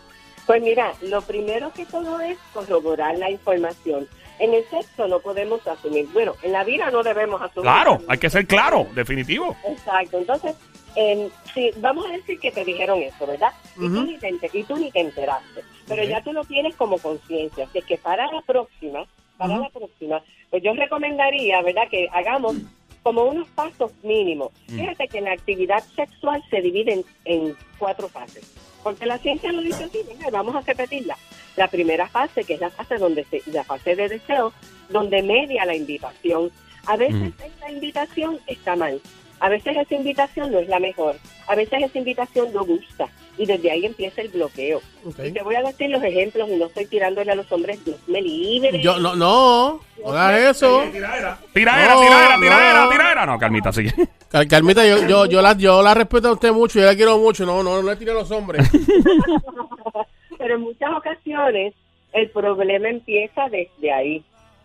Pues 0.47 0.63
mira, 0.63 0.93
lo 1.03 1.21
primero 1.23 1.73
que 1.73 1.85
todo 1.87 2.21
es 2.21 2.39
corroborar 2.53 3.17
la 3.19 3.31
información. 3.31 4.07
En 4.39 4.53
el 4.55 4.63
sexo 4.71 5.09
no 5.09 5.19
podemos 5.21 5.67
asumir, 5.67 6.07
bueno, 6.13 6.35
en 6.43 6.53
la 6.53 6.63
vida 6.63 6.91
no 6.91 7.03
debemos 7.03 7.41
asumir. 7.41 7.63
Claro, 7.63 7.99
hay 8.07 8.19
que 8.19 8.29
ser 8.31 8.47
claro, 8.47 8.87
definitivo. 8.95 9.57
Exacto, 9.67 10.19
entonces, 10.19 10.55
em, 10.97 11.31
sí, 11.55 11.71
vamos 11.77 12.07
a 12.07 12.13
decir 12.13 12.41
que 12.41 12.51
te 12.51 12.65
dijeron 12.65 13.03
eso, 13.03 13.27
¿verdad? 13.27 13.53
y, 13.77 13.89
tú 13.89 14.03
ni 14.03 14.19
te, 14.19 14.33
y 14.53 14.63
tú 14.65 14.77
ni 14.77 14.91
te 14.91 15.01
enteraste, 15.01 15.63
pero 15.87 16.03
ya 16.03 16.23
tú 16.23 16.33
lo 16.33 16.45
tienes 16.45 16.75
como 16.75 16.99
conciencia, 16.99 17.65
así 17.65 17.81
que 17.83 17.97
para 17.99 18.27
la 18.33 18.41
próxima, 18.43 19.07
para 19.37 19.59
la 19.59 19.69
próxima, 19.71 20.23
pues 20.51 20.63
yo 20.63 20.73
recomendaría, 20.75 21.61
¿verdad?, 21.63 21.89
que 21.91 22.09
hagamos 22.13 22.57
como 23.03 23.25
unos 23.25 23.47
pasos 23.51 23.93
mínimos. 24.03 24.51
Mm. 24.69 24.79
Fíjate 24.81 25.09
que 25.09 25.21
la 25.21 25.33
actividad 25.33 25.85
sexual 25.95 26.43
se 26.51 26.61
divide 26.61 26.93
en, 26.95 27.05
en 27.25 27.57
cuatro 27.79 28.09
fases, 28.09 28.53
porque 28.83 29.07
la 29.07 29.19
ciencia 29.19 29.53
lo 29.53 29.61
dice 29.63 29.85
así, 29.85 29.99
¿verdad? 30.09 30.33
vamos 30.33 30.57
a 30.57 30.61
repetirla. 30.63 31.17
La 31.57 31.69
primera 31.69 32.09
fase, 32.09 32.45
que 32.45 32.55
es 32.55 32.61
la 32.61 32.71
fase 32.71 32.97
donde 32.97 33.25
se, 33.25 33.43
la 33.51 33.65
fase 33.65 33.95
de 33.95 34.09
deseo, 34.09 34.53
donde 34.89 35.23
media 35.23 35.65
la 35.65 35.75
invitación. 35.77 36.51
A 36.87 36.97
veces 36.97 37.33
Mm. 37.35 37.43
esa 37.45 37.71
invitación 37.71 38.41
está 38.47 38.77
mal, 38.77 39.01
a 39.41 39.49
veces 39.49 39.77
esa 39.77 39.95
invitación 39.95 40.51
no 40.53 40.59
es 40.59 40.69
la 40.69 40.79
mejor, 40.81 41.17
a 41.47 41.55
veces 41.55 41.83
esa 41.83 41.99
invitación 41.99 42.53
no 42.53 42.65
gusta 42.65 43.07
y 43.39 43.45
desde 43.45 43.71
ahí 43.71 43.85
empieza 43.85 44.23
el 44.23 44.29
bloqueo. 44.29 44.81
Ok. 45.05 45.19
Y 45.27 45.33
te 45.33 45.43
voy 45.43 45.55
a 45.57 45.63
decir 45.63 45.91
los 45.91 46.03
ejemplos 46.03 46.49
y 46.49 46.57
no 46.57 46.67
estoy 46.67 46.87
tirándole 46.87 47.31
a 47.33 47.35
los 47.35 47.51
hombres, 47.53 47.85
Dios 47.85 47.99
me 48.07 48.23
libre. 48.23 48.81
Yo, 48.81 48.99
no, 48.99 49.15
no, 49.15 49.81
no 50.03 50.11
hagas 50.11 50.57
eso. 50.57 50.83
Tiradera, 50.91 51.39
No, 51.41 51.47
tiradera, 51.53 51.95
tiradera, 52.41 52.85
no. 52.85 52.91
tiradera. 52.91 53.27
No, 53.27 53.39
Carmita, 53.39 53.73
sí. 53.73 53.85
Car- 54.31 54.49
Carmita, 54.49 54.87
yo, 54.87 55.07
yo, 55.07 55.27
yo, 55.27 55.43
la, 55.43 55.53
yo 55.55 55.83
la 55.83 55.93
respeto 55.93 56.29
a 56.29 56.33
usted 56.33 56.51
mucho, 56.53 56.79
yo 56.81 56.87
la 56.87 56.97
quiero 56.97 57.19
mucho. 57.19 57.45
No, 57.45 57.63
no, 57.63 57.83
no 57.83 57.91
le 57.91 57.97
tire 57.97 58.13
a 58.13 58.15
los 58.15 58.31
hombres. 58.31 58.67
Pero 60.39 60.55
en 60.55 60.61
muchas 60.61 60.91
ocasiones 60.97 61.75
el 62.13 62.31
problema 62.31 62.89
empieza 62.89 63.49
desde 63.51 63.93
ahí, 63.93 64.25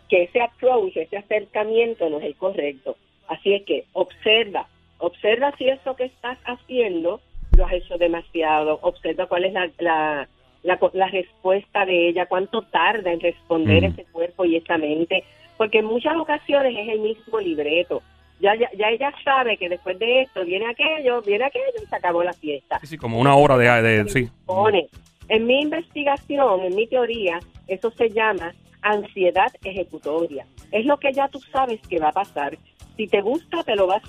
que 0.10 0.24
ese 0.24 0.42
approach, 0.42 0.96
ese 0.96 1.18
acercamiento 1.18 2.10
no 2.10 2.20
es 2.20 2.25
el 2.25 2.36
correcto. 2.36 2.96
Así 3.34 3.54
es 3.54 3.64
que 3.64 3.86
observa, 3.94 4.68
observa 4.98 5.54
si 5.58 5.70
eso 5.70 5.96
que 5.96 6.06
estás 6.06 6.38
haciendo 6.46 7.22
lo 7.58 7.66
has 7.66 7.74
hecho 7.74 7.98
demasiado, 7.98 8.80
observa 8.82 9.26
cuál 9.28 9.46
es 9.46 9.54
la, 9.54 9.70
la, 9.80 10.28
la, 10.64 10.80
la 10.94 11.08
respuesta 11.08 11.86
de 11.86 12.10
ella, 12.10 12.26
cuánto 12.26 12.62
tarda 12.64 13.12
en 13.12 13.20
responder 13.20 13.84
Mm. 13.84 13.86
ese 13.86 14.04
cuerpo 14.12 14.46
y 14.46 14.58
esa 14.58 14.78
mente, 14.78 15.24
porque 15.58 15.80
en 15.80 15.86
muchas 15.86 16.16
ocasiones 16.18 16.76
es 16.78 16.88
el 16.90 17.00
mismo 17.00 17.40
libreto. 17.40 18.02
Ya, 18.40 18.56
ya, 18.56 18.70
ya 18.78 18.90
ella 18.90 19.14
sabe 19.24 19.56
que 19.58 19.70
después 19.70 19.98
de 20.00 20.22
esto 20.24 20.44
viene 20.44 20.66
aquello, 20.70 21.22
viene 21.22 21.46
aquello 21.46 21.66
y 21.82 21.86
se 21.86 21.96
acabó 21.96 22.24
la 22.24 22.34
fiesta 22.34 22.80
Sí, 22.82 22.88
sí, 22.88 22.98
como 22.98 23.20
una 23.20 23.36
hora 23.36 23.56
de... 23.58 24.04
de 24.04 24.10
sí. 24.10 24.30
pone. 24.46 24.88
En 25.30 25.46
mi 25.46 25.62
investigación, 25.62 26.62
en 26.62 26.76
mi 26.76 26.88
teoría, 26.88 27.40
eso 27.68 27.92
se 27.92 28.10
llama 28.10 28.54
ansiedad 28.82 29.52
ejecutoria. 29.64 30.46
Es 30.72 30.86
lo 30.86 30.98
que 30.98 31.14
ya 31.14 31.28
tú 31.28 31.40
sabes 31.54 31.80
que 31.88 32.00
va 32.00 32.10
a 32.10 32.14
pasar. 32.14 32.58
Si 32.98 33.08
te 33.08 33.22
gusta, 33.22 33.64
te 33.64 33.76
lo 33.76 33.88
vas 33.88 34.04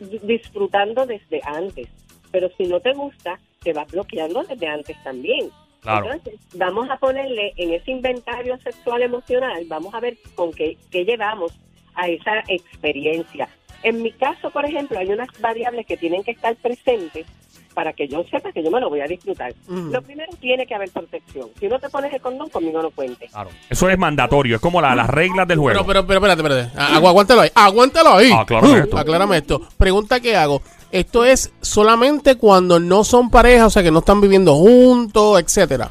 di- 0.00 0.18
disfrutando 0.22 1.06
desde 1.06 1.40
antes. 1.44 1.88
Pero 2.30 2.50
si 2.56 2.64
no 2.64 2.80
te 2.80 2.92
gusta, 2.92 3.38
te 3.62 3.72
vas 3.72 3.90
bloqueando 3.90 4.42
desde 4.44 4.66
antes 4.66 4.96
también. 5.04 5.50
Claro. 5.80 6.12
Entonces, 6.12 6.40
vamos 6.54 6.88
a 6.90 6.96
ponerle 6.96 7.52
en 7.56 7.74
ese 7.74 7.90
inventario 7.90 8.58
sexual 8.58 9.02
emocional, 9.02 9.64
vamos 9.66 9.94
a 9.94 10.00
ver 10.00 10.16
con 10.34 10.52
qué, 10.52 10.78
qué 10.90 11.04
llevamos 11.04 11.52
a 11.94 12.08
esa 12.08 12.42
experiencia. 12.48 13.48
En 13.82 14.02
mi 14.02 14.10
caso, 14.12 14.50
por 14.50 14.64
ejemplo, 14.64 14.98
hay 14.98 15.08
unas 15.08 15.28
variables 15.40 15.86
que 15.86 15.98
tienen 15.98 16.24
que 16.24 16.30
estar 16.30 16.56
presentes 16.56 17.26
para 17.74 17.92
que 17.92 18.08
yo 18.08 18.24
sepa 18.30 18.52
que 18.52 18.62
yo 18.62 18.70
me 18.70 18.80
lo 18.80 18.88
voy 18.88 19.00
a 19.00 19.06
disfrutar. 19.06 19.52
Mm. 19.68 19.90
Lo 19.92 20.00
primero 20.00 20.32
tiene 20.40 20.66
que 20.66 20.74
haber 20.74 20.90
protección. 20.90 21.48
Si 21.60 21.66
no 21.68 21.78
te 21.78 21.88
pones 21.90 22.12
el 22.12 22.20
condón, 22.20 22.48
conmigo 22.48 22.80
no 22.80 22.90
cuentes. 22.90 23.30
Claro. 23.30 23.50
Eso 23.68 23.90
es 23.90 23.98
mandatorio, 23.98 24.56
es 24.56 24.62
como 24.62 24.80
la- 24.80 24.94
las 24.94 25.10
reglas 25.10 25.46
del 25.48 25.58
juego. 25.58 25.84
Pero, 25.84 26.06
pero, 26.06 26.06
pero, 26.06 26.32
espérate, 26.34 26.42
espérate. 26.42 26.72
Ah, 26.78 26.98
agu- 27.00 27.08
aguántalo 27.08 27.40
ahí. 27.42 27.50
Aguántalo 27.54 28.14
ahí. 28.14 28.30
Aclárame 28.32 28.78
esto. 28.78 28.98
Aclárame 28.98 29.36
esto. 29.38 29.60
Pregunta 29.76 30.20
que 30.20 30.36
hago. 30.36 30.62
Esto 30.92 31.24
es 31.24 31.52
solamente 31.60 32.36
cuando 32.36 32.78
no 32.78 33.02
son 33.02 33.28
pareja, 33.28 33.66
o 33.66 33.70
sea, 33.70 33.82
que 33.82 33.90
no 33.90 33.98
están 33.98 34.20
viviendo 34.20 34.54
juntos, 34.54 35.40
etcétera. 35.40 35.90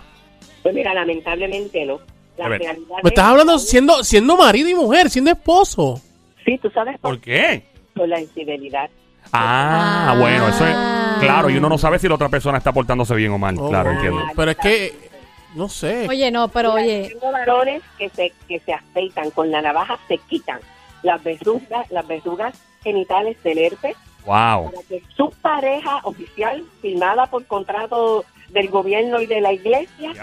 Pues 0.63 0.74
mira, 0.74 0.94
lamentablemente 0.94 1.86
no. 1.86 2.00
La 2.38 2.48
realidad 2.48 2.74
Me 2.78 3.00
es- 3.02 3.06
estás 3.06 3.25
hablando 3.25 3.60
siendo, 3.60 4.04
siendo 4.04 4.38
marido 4.38 4.70
y 4.70 4.74
mujer, 4.75 5.10
siendo 5.10 5.30
esposo. 5.32 6.02
Sí, 6.46 6.58
tú 6.62 6.70
sabes 6.72 6.98
por 7.00 7.12
¿Por 7.12 7.22
qué? 7.22 7.66
por 7.94 8.08
la 8.08 8.20
infidelidad. 8.22 8.90
Ah, 9.34 10.12
Ah. 10.12 10.16
bueno, 10.20 10.48
eso 10.48 10.66
es... 10.68 10.75
Claro, 11.20 11.50
y 11.50 11.58
uno 11.58 11.70
no 11.70 11.78
sabe 11.78 12.00
si 12.00 12.08
la 12.08 12.16
otra 12.16 12.30
persona 12.30 12.58
está 12.58 12.72
portándose 12.72 13.16
bien 13.16 13.32
o 13.32 13.38
mal. 13.38 13.56
Oh, 13.58 13.70
claro, 13.70 13.92
entiendo. 13.92 14.22
Pero 14.36 14.52
es 14.52 14.58
que, 14.58 15.10
no 15.56 15.70
sé. 15.70 16.08
Oye, 16.10 16.30
no, 16.32 16.48
pero 16.50 16.74
Mira, 16.75 16.84
oye, 16.84 17.10
Tengo 17.10 17.32
varones 17.32 17.82
que 17.98 18.10
se, 18.10 18.34
que 18.48 18.60
se 18.60 18.74
afeitan 18.74 19.30
con 19.32 19.50
la 19.52 19.62
navaja, 19.62 19.98
se 20.08 20.18
quitan 20.18 20.60
las 21.02 21.24
verrugas, 21.24 21.90
las 21.92 22.06
verrugas 22.08 22.54
genitales 22.84 23.42
del 23.44 23.58
herpes 23.60 23.96
Wow. 24.25 24.72
para 24.72 24.84
que 24.88 25.04
su 25.16 25.30
pareja 25.42 26.00
oficial, 26.04 26.63
firmada 26.82 27.25
por 27.28 27.46
contrato 27.46 28.24
del 28.50 28.70
gobierno 28.70 29.20
y 29.20 29.25
de 29.25 29.42
la 29.42 29.52
iglesia, 29.54 30.13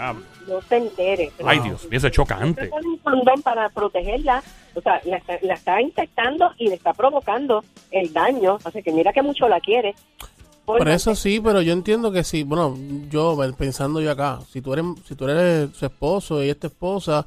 no 0.47 0.61
se 0.67 0.77
entere. 0.77 1.31
Ay, 1.45 1.59
Dios 1.59 1.83
mío, 1.83 1.97
eso 1.97 2.07
es 2.07 2.11
Se 2.11 2.11
chocante. 2.11 2.69
un 2.83 2.97
condón 2.97 3.41
para 3.43 3.69
protegerla, 3.69 4.41
o 4.75 4.81
sea, 4.81 5.01
la, 5.05 5.17
está- 5.17 5.37
la 5.41 5.53
está 5.53 5.81
infectando 5.81 6.51
y 6.57 6.67
le 6.69 6.75
está 6.75 6.93
provocando 6.93 7.63
el 7.91 8.11
daño, 8.13 8.57
así 8.63 8.81
que 8.83 8.91
mira 8.91 9.11
que 9.13 9.21
mucho 9.21 9.47
la 9.47 9.59
quiere. 9.59 9.95
Por 10.65 10.87
eso 10.87 11.15
sí, 11.15 11.41
pero 11.43 11.61
yo 11.61 11.73
entiendo 11.73 12.11
que 12.11 12.23
sí. 12.23 12.43
Bueno, 12.43 12.77
yo 13.09 13.37
pensando 13.57 13.99
yo 13.99 14.11
acá, 14.11 14.39
si 14.49 14.61
tú 14.61 14.73
eres, 14.73 14.85
si 15.05 15.15
tú 15.15 15.27
eres 15.27 15.71
su 15.75 15.85
esposo 15.85 16.41
y 16.43 16.49
esta 16.49 16.67
esposa, 16.67 17.25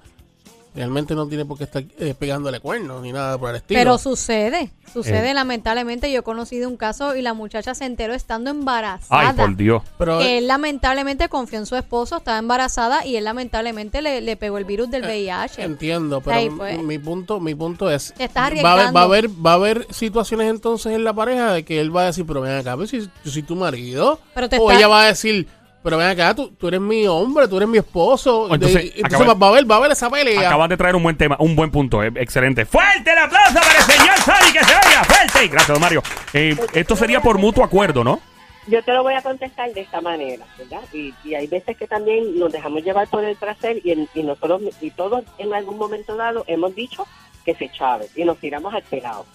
realmente 0.75 1.15
no 1.15 1.27
tiene 1.29 1.45
por 1.45 1.57
qué 1.59 1.65
estar 1.65 1.85
eh, 1.99 2.15
pegándole 2.19 2.61
cuernos 2.61 3.01
ni 3.03 3.13
nada 3.13 3.39
por 3.39 3.51
el 3.51 3.57
estilo. 3.57 3.79
pero 3.81 3.97
sucede, 3.99 4.71
sucede 4.93 5.31
Eh. 5.31 5.35
lamentablemente. 5.35 6.11
Yo 6.11 6.21
he 6.21 6.23
conocido 6.23 6.69
un 6.69 6.77
caso 6.77 7.15
y 7.15 7.23
la 7.23 7.33
muchacha 7.35 7.75
se 7.75 7.85
enteró 7.85 8.13
estando 8.15 8.51
embarazada. 8.51 9.31
Ay, 9.31 9.37
por 9.37 9.57
Dios. 9.57 9.83
Pero, 9.99 10.21
él 10.21 10.47
lamentablemente 10.49 11.29
confió 11.29 11.59
en 11.59 11.67
su 11.67 11.77
esposo, 11.77 12.17
estaba 12.17 12.39
embarazada 12.39 13.07
y 13.07 13.17
él 13.17 13.25
lamentablemente 13.25 14.03
le, 14.03 14.21
le 14.21 14.37
pegó 14.37 14.59
el 14.59 14.65
virus 14.65 14.91
del 14.91 15.03
VIH. 15.05 15.63
Entiendo, 15.63 16.21
pero 16.21 16.37
Ahí, 16.37 16.51
pues. 16.51 16.83
mi 16.83 16.99
punto, 16.99 17.39
mi 17.41 17.55
punto 17.55 17.91
es 17.91 18.13
Te 18.17 18.25
estás 18.25 18.43
va 18.43 18.45
a, 18.45 18.47
haber, 18.49 18.59
arriesgando. 18.67 18.95
va 18.95 19.01
a 19.01 19.05
haber, 19.05 19.29
va 19.29 19.51
a 19.53 19.55
haber 19.55 19.87
situaciones 19.91 20.51
entonces 20.51 20.93
en 20.93 21.05
la 21.05 21.13
pareja 21.13 21.53
de 21.53 21.65
que 21.65 21.81
él 21.81 21.95
va 21.95 22.03
a 22.03 22.07
decir, 22.07 22.27
pero 22.27 22.41
ven 22.41 22.53
acá, 22.57 22.75
pero 22.77 22.87
si 22.89 23.01
yo 23.01 23.31
soy 23.31 23.43
tu 23.43 23.55
marido, 23.55 24.19
Pero 24.35 24.49
te 24.49 24.59
o 24.59 24.69
está- 24.71 24.77
ella 24.79 24.89
va 24.89 25.03
a 25.03 25.07
decir, 25.07 25.47
pero 25.85 25.99
ven 25.99 26.09
acá, 26.09 26.35
tú, 26.35 26.49
tú 26.59 26.67
eres 26.67 26.81
mi 26.81 27.07
hombre, 27.07 27.47
tú 27.47 27.59
eres 27.59 27.69
mi 27.69 27.79
esposo, 27.79 28.53
entonces, 28.53 28.83
De- 28.83 28.89
entonces 28.97 29.21
acaba- 29.21 29.35
va, 29.35 29.47
a 29.47 29.51
haber, 29.51 29.71
va 29.71 29.75
a 29.77 29.79
haber 29.79 29.93
esa 29.93 30.11
pelea. 30.11 30.49
Acaban 30.49 30.69
de 30.69 30.77
traer 30.77 30.97
un 30.97 31.03
buen 31.05 31.17
tema, 31.17 31.37
un 31.39 31.55
buen 31.55 31.71
punto, 31.71 32.03
eh, 32.03 32.11
excelente. 32.17 32.65
Fuerte 32.67 33.13
el 33.13 33.19
aplauso 33.19 33.55
para 33.55 33.77
el 33.77 33.83
señor 33.85 34.17
Sari, 34.19 34.53
que 34.53 34.65
se 34.65 34.75
vaya, 34.75 35.05
fuerte. 35.05 35.49
Gracias, 35.49 35.69
don 35.69 35.81
Mario. 35.81 36.03
Eh, 36.33 36.57
esto 36.73 36.97
sería 36.97 37.21
por 37.21 37.39
mutuo 37.39 37.63
acuerdo, 37.63 38.03
¿no? 38.03 38.19
Yo 38.67 38.83
te 38.83 38.93
lo 38.95 39.03
voy 39.03 39.13
a 39.13 39.21
contestar 39.21 39.73
de 39.75 39.83
esta 39.83 40.01
manera, 40.01 40.47
¿verdad? 40.57 40.81
Y, 40.93 41.13
y 41.23 41.35
hay 41.35 41.47
veces 41.47 41.77
que 41.77 41.87
también 41.87 42.39
nos 42.39 42.51
dejamos 42.51 42.83
llevar 42.83 43.07
por 43.09 43.23
el 43.23 43.37
placer 43.37 43.79
y, 43.85 43.91
en- 43.93 44.09
y 44.15 44.23
nosotros 44.23 44.63
y 44.81 44.91
todos 44.91 45.23
en 45.37 45.53
algún 45.53 45.77
momento 45.77 46.17
dado 46.17 46.45
hemos 46.47 46.75
dicho 46.75 47.07
que 47.45 47.55
se 47.55 47.71
chave 47.71 48.07
y 48.17 48.25
nos 48.25 48.39
tiramos 48.39 48.73
al 48.73 48.83
pelado. 48.83 49.27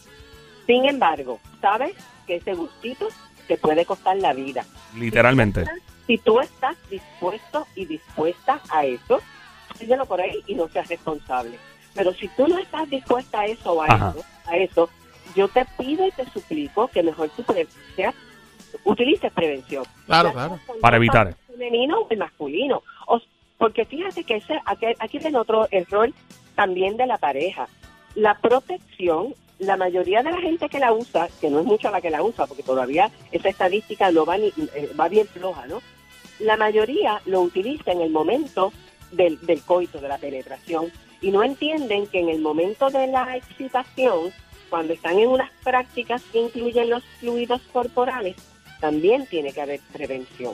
Sin 0.65 0.85
embargo, 0.85 1.39
sabes 1.61 1.93
que 2.25 2.37
ese 2.37 2.55
gustito 2.55 3.07
te 3.47 3.55
puede 3.57 3.85
costar 3.85 4.17
la 4.17 4.33
vida. 4.33 4.65
Literalmente. 4.95 5.63
Si 6.09 6.17
tú 6.17 6.39
estás 6.39 6.75
dispuesto 6.89 7.67
y 7.75 7.85
dispuesta 7.85 8.59
a 8.71 8.83
eso, 8.83 9.19
síguelo 9.77 10.07
por 10.07 10.19
ahí 10.19 10.41
y 10.47 10.55
no 10.55 10.67
seas 10.67 10.87
responsable. 10.89 11.59
Pero 11.93 12.11
si 12.15 12.27
tú 12.29 12.47
no 12.47 12.57
estás 12.57 12.89
dispuesta 12.89 13.41
a 13.41 13.45
eso 13.45 13.73
o 13.73 13.83
a 13.83 13.85
Ajá. 13.85 14.13
eso, 14.17 14.25
a 14.47 14.57
eso, 14.57 14.89
yo 15.35 15.47
te 15.49 15.63
pido 15.77 16.07
y 16.07 16.11
te 16.11 16.25
suplico 16.31 16.87
que 16.87 17.03
mejor 17.03 17.29
tú 17.29 17.43
seas, 17.95 18.15
utilices 18.85 19.31
prevención. 19.33 19.83
Claro, 20.07 20.33
claro. 20.33 20.59
Para 20.81 20.97
evitar. 20.97 21.35
femenino 21.45 21.99
o 21.99 22.07
el 22.09 22.17
masculino. 22.17 22.81
O- 23.05 23.21
porque 23.59 23.85
fíjate 23.85 24.23
que 24.23 24.37
ese, 24.37 24.59
aquí, 24.65 24.87
aquí 24.97 25.19
viene 25.19 25.37
otro 25.37 25.67
error 25.69 26.09
también 26.55 26.97
de 26.97 27.05
la 27.05 27.19
pareja. 27.19 27.67
La 28.15 28.33
protección, 28.39 29.35
la 29.59 29.77
mayoría 29.77 30.23
de 30.23 30.31
la 30.31 30.41
gente 30.41 30.69
que 30.69 30.79
la 30.79 30.91
usa, 30.91 31.27
que 31.39 31.51
no 31.51 31.59
es 31.59 31.65
mucha 31.67 31.91
la 31.91 32.01
que 32.01 32.09
la 32.09 32.23
usa, 32.23 32.47
porque 32.47 32.63
todavía 32.63 33.11
esa 33.31 33.49
estadística 33.49 34.11
no 34.11 34.25
va, 34.25 34.39
ni, 34.39 34.47
eh, 34.47 34.89
va 34.99 35.07
bien 35.07 35.27
floja, 35.27 35.67
¿no? 35.67 35.81
La 36.39 36.57
mayoría 36.57 37.21
lo 37.25 37.41
utiliza 37.41 37.91
en 37.91 38.01
el 38.01 38.09
momento 38.09 38.71
del, 39.11 39.39
del 39.41 39.61
coito, 39.61 39.99
de 39.99 40.07
la 40.07 40.17
penetración, 40.17 40.91
y 41.21 41.31
no 41.31 41.43
entienden 41.43 42.07
que 42.07 42.19
en 42.19 42.29
el 42.29 42.39
momento 42.39 42.89
de 42.89 43.07
la 43.07 43.35
excitación 43.35 44.31
cuando 44.69 44.93
están 44.93 45.19
en 45.19 45.27
unas 45.27 45.49
prácticas 45.63 46.21
que 46.31 46.39
incluyen 46.39 46.89
los 46.89 47.03
fluidos 47.19 47.61
corporales, 47.73 48.35
también 48.79 49.25
tiene 49.25 49.51
que 49.51 49.61
haber 49.61 49.79
prevención. 49.91 50.53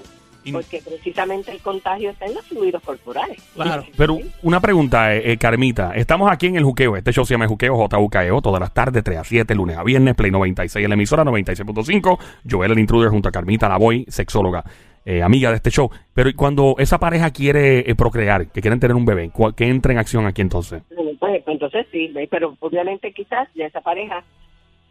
Porque 0.52 0.80
precisamente 0.88 1.52
el 1.52 1.60
contagio 1.60 2.12
está 2.12 2.28
en 2.28 2.36
los 2.36 2.46
fluidos 2.46 2.84
corporales. 2.84 3.42
Claro. 3.56 3.84
Pero 3.98 4.20
una 4.44 4.60
pregunta, 4.60 5.16
eh, 5.16 5.32
eh, 5.32 5.38
Carmita. 5.38 5.94
Estamos 5.96 6.32
aquí 6.32 6.46
en 6.46 6.56
el 6.56 6.64
Juqueo. 6.64 6.96
Este 6.96 7.12
show 7.12 7.26
se 7.26 7.34
llama 7.34 7.46
El 7.46 7.50
Juqueo, 7.50 7.76
JUKEO, 7.76 8.42
todas 8.44 8.60
las 8.60 8.72
tardes, 8.72 9.04
3 9.04 9.18
a 9.18 9.24
7, 9.24 9.56
lunes 9.56 9.76
a 9.76 9.84
viernes, 9.84 10.14
Play 10.14 10.30
96 10.30 10.84
en 10.84 10.90
la 10.90 10.94
emisora 10.94 11.24
96.5. 11.24 12.20
Joel, 12.48 12.72
el 12.74 12.78
intruder, 12.78 13.10
junto 13.10 13.28
a 13.28 13.32
Carmita, 13.32 13.68
la 13.68 13.78
voy, 13.78 14.06
sexóloga, 14.08 14.64
eh, 15.06 15.22
amiga 15.22 15.50
de 15.52 15.58
este 15.58 15.70
show. 15.70 15.90
Pero 16.14 16.30
¿y 16.30 16.34
cuando 16.34 16.76
esa 16.80 16.98
pareja 17.00 17.32
quiere 17.32 17.80
eh, 17.90 17.96
procrear, 17.96 18.48
que 18.48 18.62
quieren 18.62 18.80
tener 18.80 18.96
un 18.96 19.06
bebé, 19.06 19.30
¿cuál- 19.32 19.54
¿qué 19.56 19.68
entra 19.68 19.92
en 19.94 20.00
acción 20.00 20.26
aquí 20.26 20.42
entonces? 20.42 20.82
Pues, 20.90 21.18
pues, 21.20 21.44
entonces 21.48 21.86
sí, 21.92 22.12
pero 22.30 22.56
obviamente 22.60 23.12
quizás 23.14 23.48
ya 23.56 23.66
esa 23.68 23.82
pareja, 23.82 24.24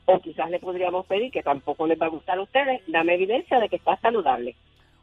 o 0.07 0.21
quizás 0.21 0.51
le 0.51 0.59
podríamos 0.59 1.07
pedir, 1.07 1.31
que 1.33 1.43
tampoco 1.43 1.87
les 1.87 2.01
va 2.01 2.07
a 2.07 2.11
gustar 2.11 2.39
a 2.39 2.43
ustedes, 2.43 2.81
dame 2.89 3.15
evidencia 3.15 3.59
de 3.59 3.69
que 3.69 3.77
está 3.77 3.97
saludable. 4.01 4.55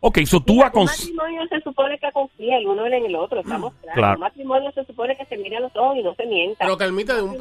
Ok, 0.04 0.20
so 0.26 0.40
tú 0.40 0.54
un 0.54 0.60
matrimonio 0.60 1.48
se 1.48 1.62
supone 1.62 1.98
que 2.00 2.12
confía 2.12 2.58
el 2.58 2.66
uno 2.68 2.88
en 2.88 3.06
el 3.06 3.16
otro, 3.16 3.40
estamos 3.42 3.74
claros. 3.82 3.98
Claro. 3.98 4.14
Un 4.16 4.20
matrimonio 4.22 4.72
se 4.72 4.84
supone 4.86 5.16
que 5.16 5.26
se 5.26 5.38
mire 5.38 5.58
a 5.58 5.60
los 5.60 5.76
ojos 5.76 5.98
y 5.98 6.02
no 6.04 6.16
se 6.16 6.26
mienta. 6.26 6.66
Pero 6.66 6.78
Carmita, 6.78 7.16
de 7.16 7.22
un 7.22 7.38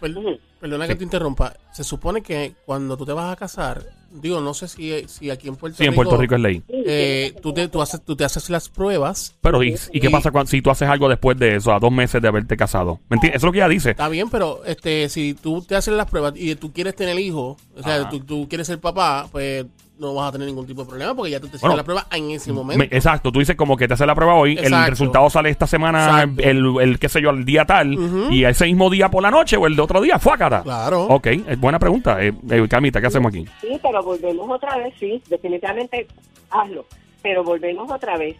perdona 0.00 0.86
que 0.86 0.94
te 0.96 1.04
interrumpa. 1.04 1.54
Se 1.72 1.84
supone 1.84 2.22
que 2.22 2.54
cuando 2.64 2.96
tú 2.96 3.04
te 3.06 3.12
vas 3.12 3.32
a 3.32 3.36
casar, 3.36 3.82
digo, 4.10 4.40
no 4.40 4.54
sé 4.54 4.68
si, 4.68 5.06
si 5.08 5.30
aquí 5.30 5.48
en 5.48 5.56
Puerto 5.56 5.78
Sí, 5.78 5.84
en 5.84 5.90
Rico, 5.92 6.02
Puerto 6.04 6.16
Rico 6.20 6.34
es 6.36 6.40
ley. 6.40 6.62
eh, 6.68 7.34
tú, 7.42 7.52
te, 7.52 7.68
tú, 7.68 7.82
haces, 7.82 8.02
tú 8.04 8.16
te 8.16 8.24
haces 8.24 8.48
las 8.50 8.68
pruebas. 8.68 9.34
Pero 9.40 9.62
¿y, 9.62 9.74
y 9.92 10.00
qué 10.00 10.06
Y- 10.06 10.10
pasa 10.10 10.30
cuando, 10.30 10.50
si 10.50 10.62
tú 10.62 10.70
haces 10.70 10.88
algo 10.88 11.08
después 11.08 11.38
de 11.38 11.56
eso, 11.56 11.72
a 11.72 11.78
dos 11.78 11.92
meses 11.92 12.20
de 12.22 12.28
haberte 12.28 12.56
casado? 12.56 13.00
¿Me 13.08 13.16
entiendes? 13.16 13.38
Eso 13.38 13.46
es 13.46 13.48
lo 13.48 13.52
que 13.52 13.58
ella 13.58 13.68
dice. 13.68 13.90
Está 13.90 14.08
bien, 14.08 14.30
pero 14.30 14.64
este, 14.64 15.08
si 15.08 15.34
tú 15.34 15.62
te 15.62 15.76
haces 15.76 15.94
las 15.94 16.06
pruebas 16.08 16.34
y 16.36 16.54
tú 16.56 16.72
quieres 16.72 16.94
tener 16.96 17.18
hijo, 17.18 17.56
o 17.76 17.82
sea, 17.82 18.08
tú, 18.08 18.20
tú 18.20 18.46
quieres 18.48 18.66
ser 18.66 18.78
papá, 18.80 19.28
pues 19.30 19.66
no 19.98 20.14
vas 20.14 20.28
a 20.28 20.32
tener 20.32 20.46
ningún 20.46 20.66
tipo 20.66 20.82
de 20.82 20.88
problema 20.88 21.14
porque 21.14 21.30
ya 21.30 21.38
tú 21.40 21.46
te 21.46 21.52
hiciste 21.56 21.66
Bueno, 21.66 21.76
la 21.78 21.84
prueba 21.84 22.06
en 22.12 22.30
ese 22.30 22.52
momento. 22.52 22.78
Me- 22.78 22.96
exacto, 22.96 23.32
tú 23.32 23.38
dices 23.38 23.56
como 23.56 23.76
que 23.76 23.88
te 23.88 23.94
haces 23.94 24.06
la 24.06 24.14
prueba 24.14 24.34
hoy, 24.34 24.56
el 24.60 24.86
resultado 24.86 25.30
sale 25.30 25.48
esta 25.50 25.66
semana, 25.66 26.22
el, 26.38 26.76
el, 26.80 26.98
qué 26.98 27.08
sé 27.08 27.22
yo, 27.22 27.30
el 27.30 27.44
día 27.44 27.64
tal, 27.64 27.96
y 28.30 28.44
ese 28.44 28.66
mismo 28.66 28.90
día 28.90 29.10
por 29.10 29.22
la 29.22 29.30
noche 29.30 29.56
o 29.56 29.66
el 29.66 29.74
de 29.76 29.82
otro 29.82 30.00
día, 30.00 30.18
fuácata. 30.18 30.62
Claro. 30.62 31.04
Ok, 31.04 31.26
es 31.28 31.58
buena 31.58 31.78
pregunta. 31.78 32.22
Eh, 32.22 32.32
eh, 32.50 32.66
Camita, 32.68 33.00
¿qué 33.00 33.06
hacemos 33.06 33.30
aquí? 33.30 33.44
Sí, 33.60 33.78
pero 33.82 34.02
volvemos 34.02 34.50
otra 34.50 34.76
vez, 34.78 34.94
sí, 35.00 35.22
definitivamente 35.28 36.06
hazlo. 36.50 36.84
Pero 37.22 37.42
volvemos 37.42 37.90
otra 37.90 38.16
vez. 38.18 38.36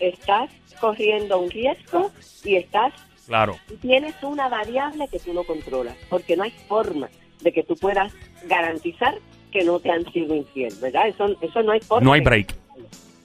Estás 0.00 0.50
corriendo 0.80 1.38
un 1.40 1.50
riesgo 1.50 2.10
y 2.44 2.56
estás 2.56 2.92
Claro. 3.26 3.56
y 3.70 3.76
tienes 3.76 4.14
una 4.22 4.48
variable 4.48 5.08
que 5.08 5.18
tú 5.18 5.32
no 5.32 5.42
controlas, 5.44 5.96
porque 6.10 6.36
no 6.36 6.42
hay 6.42 6.52
forma 6.68 7.08
de 7.42 7.52
que 7.52 7.62
tú 7.62 7.74
puedas 7.76 8.12
garantizar 8.46 9.14
que 9.52 9.64
no 9.64 9.78
te 9.80 9.90
han 9.90 10.04
sido 10.12 10.34
infiel, 10.34 10.72
¿verdad? 10.80 11.08
Eso, 11.08 11.26
eso 11.40 11.62
no 11.62 11.72
hay 11.72 11.80
forma. 11.80 12.04
No 12.04 12.12
hay 12.12 12.20
break. 12.20 12.54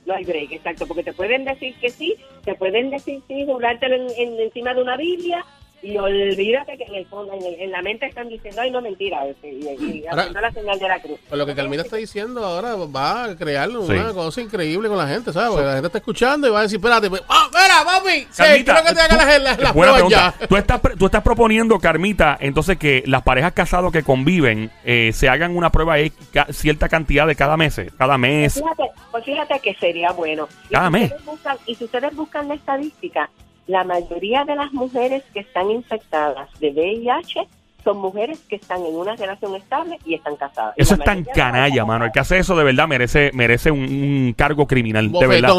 No 0.06 0.16
hay 0.16 0.24
break, 0.26 0.52
exacto, 0.52 0.88
porque 0.88 1.04
te 1.04 1.14
pueden 1.14 1.46
decir 1.46 1.76
que 1.80 1.90
sí, 1.90 2.16
te 2.44 2.56
pueden 2.56 2.90
decir 2.90 3.22
sí, 3.28 3.46
jurártelo 3.46 3.96
en, 3.96 4.08
en- 4.18 4.40
encima 4.40 4.74
de 4.74 4.82
una 4.82 4.98
Biblia 4.98 5.46
y 5.84 5.98
olvídate 5.98 6.78
que 6.78 6.84
en 6.84 6.96
el 6.96 7.06
fondo, 7.08 7.34
en, 7.34 7.44
el- 7.44 7.60
en 7.62 7.72
la 7.72 7.82
mente 7.82 8.06
están 8.06 8.30
diciendo, 8.30 8.62
ay, 8.62 8.72
no, 8.72 8.82
mentira, 8.82 9.26
este, 9.28 9.52
y, 9.52 9.64
y 9.64 10.06
Ahora- 10.08 10.22
haciendo 10.24 10.42
la 10.42 10.52
señal 10.52 10.80
de 10.80 10.88
la 10.88 11.02
cruz. 11.02 11.20
Pues 11.28 11.40
lo 11.40 11.46
que 11.46 11.56
Carmita 11.56 11.82
está 11.84 11.96
diciendo 11.98 12.44
ahora 12.46 12.76
va 12.76 13.24
a 13.26 13.36
crear 13.36 13.70
Sí. 13.70 13.76
una 13.78 14.14
cosa 14.14 14.42
increíble 14.42 14.88
con 14.90 14.98
la 14.98 15.08
gente, 15.08 15.34
¿sabes? 15.34 15.50
Porque 15.50 15.66
la 15.66 15.74
gente 15.74 15.88
está 15.88 15.98
escuchando 15.98 16.48
y 16.48 16.52
va 16.52 16.60
a 16.60 16.64
decir, 16.64 16.78
espérate, 16.78 17.10
pues, 17.10 17.24
¡ah, 17.30 17.48
mira, 17.52 17.84
papi! 17.86 18.20
Sí, 18.22 18.28
Carmita, 18.38 18.74
quiero 18.74 18.88
que 18.90 18.94
te 18.96 19.02
hagan 19.02 19.20
tú- 19.20 19.26
las, 19.26 19.42
las, 19.44 19.60
las 19.60 19.74
buena 19.74 19.94
pruebas 19.94 20.12
ya. 20.12 20.32
pregunta. 20.32 20.48
Tú 20.48 20.56
estás, 20.58 20.80
pre- 20.80 20.96
tú 20.98 21.06
estás 21.06 21.24
proponiendo, 21.24 21.80
Carmita, 21.80 22.38
entonces 22.40 22.78
que 22.78 23.04
las 23.08 23.24
parejas 23.24 23.54
casadas 23.54 23.92
que 23.92 24.04
conviven 24.04 24.72
eh, 24.84 25.12
se 25.14 25.30
hagan 25.30 25.56
una 25.56 25.72
prueba 25.72 25.96
de 25.96 26.12
ca- 26.32 26.48
cierta 26.52 26.90
cantidad 26.90 27.26
de 27.28 27.36
cada 27.36 27.58
mes, 27.58 27.80
cada 27.98 28.18
mes. 28.18 28.54
Fíjate, 28.56 28.84
pues 29.12 29.26
fíjate 29.26 29.60
que 29.60 29.74
sería 29.76 30.12
bueno. 30.12 30.48
Y 30.70 30.74
Cada 30.74 30.88
si 30.88 30.92
mes. 30.94 31.04
ustedes 31.12 31.26
buscan- 31.26 31.58
y 31.66 31.76
si 31.76 31.84
ustedes 31.86 32.16
buscan 32.16 32.48
la 32.48 32.54
estadística, 32.56 33.30
la 33.68 33.84
mayoría 33.84 34.44
de 34.46 34.56
las 34.56 34.72
mujeres 34.74 35.24
que 35.34 35.40
están 35.42 35.70
infectadas 35.72 36.50
de 36.60 36.72
VIH 36.72 37.48
son 37.84 37.98
mujeres 37.98 38.40
que 38.48 38.58
están 38.58 38.86
en 38.86 38.96
una 38.96 39.16
relación 39.16 39.56
estable 39.56 39.98
y 40.06 40.14
están 40.14 40.36
casadas. 40.36 40.76
Eso 40.78 40.94
es 40.94 41.00
tan 41.04 41.24
canalla, 41.24 41.84
mano. 41.84 42.06
El 42.06 42.12
que 42.12 42.20
hace 42.20 42.38
eso 42.38 42.56
de 42.56 42.64
verdad 42.64 42.88
merece, 42.88 43.32
merece 43.34 43.72
un, 43.72 43.80
un 43.80 44.34
cargo 44.38 44.68
criminal. 44.68 45.12
de 45.12 45.28
verdad. 45.28 45.50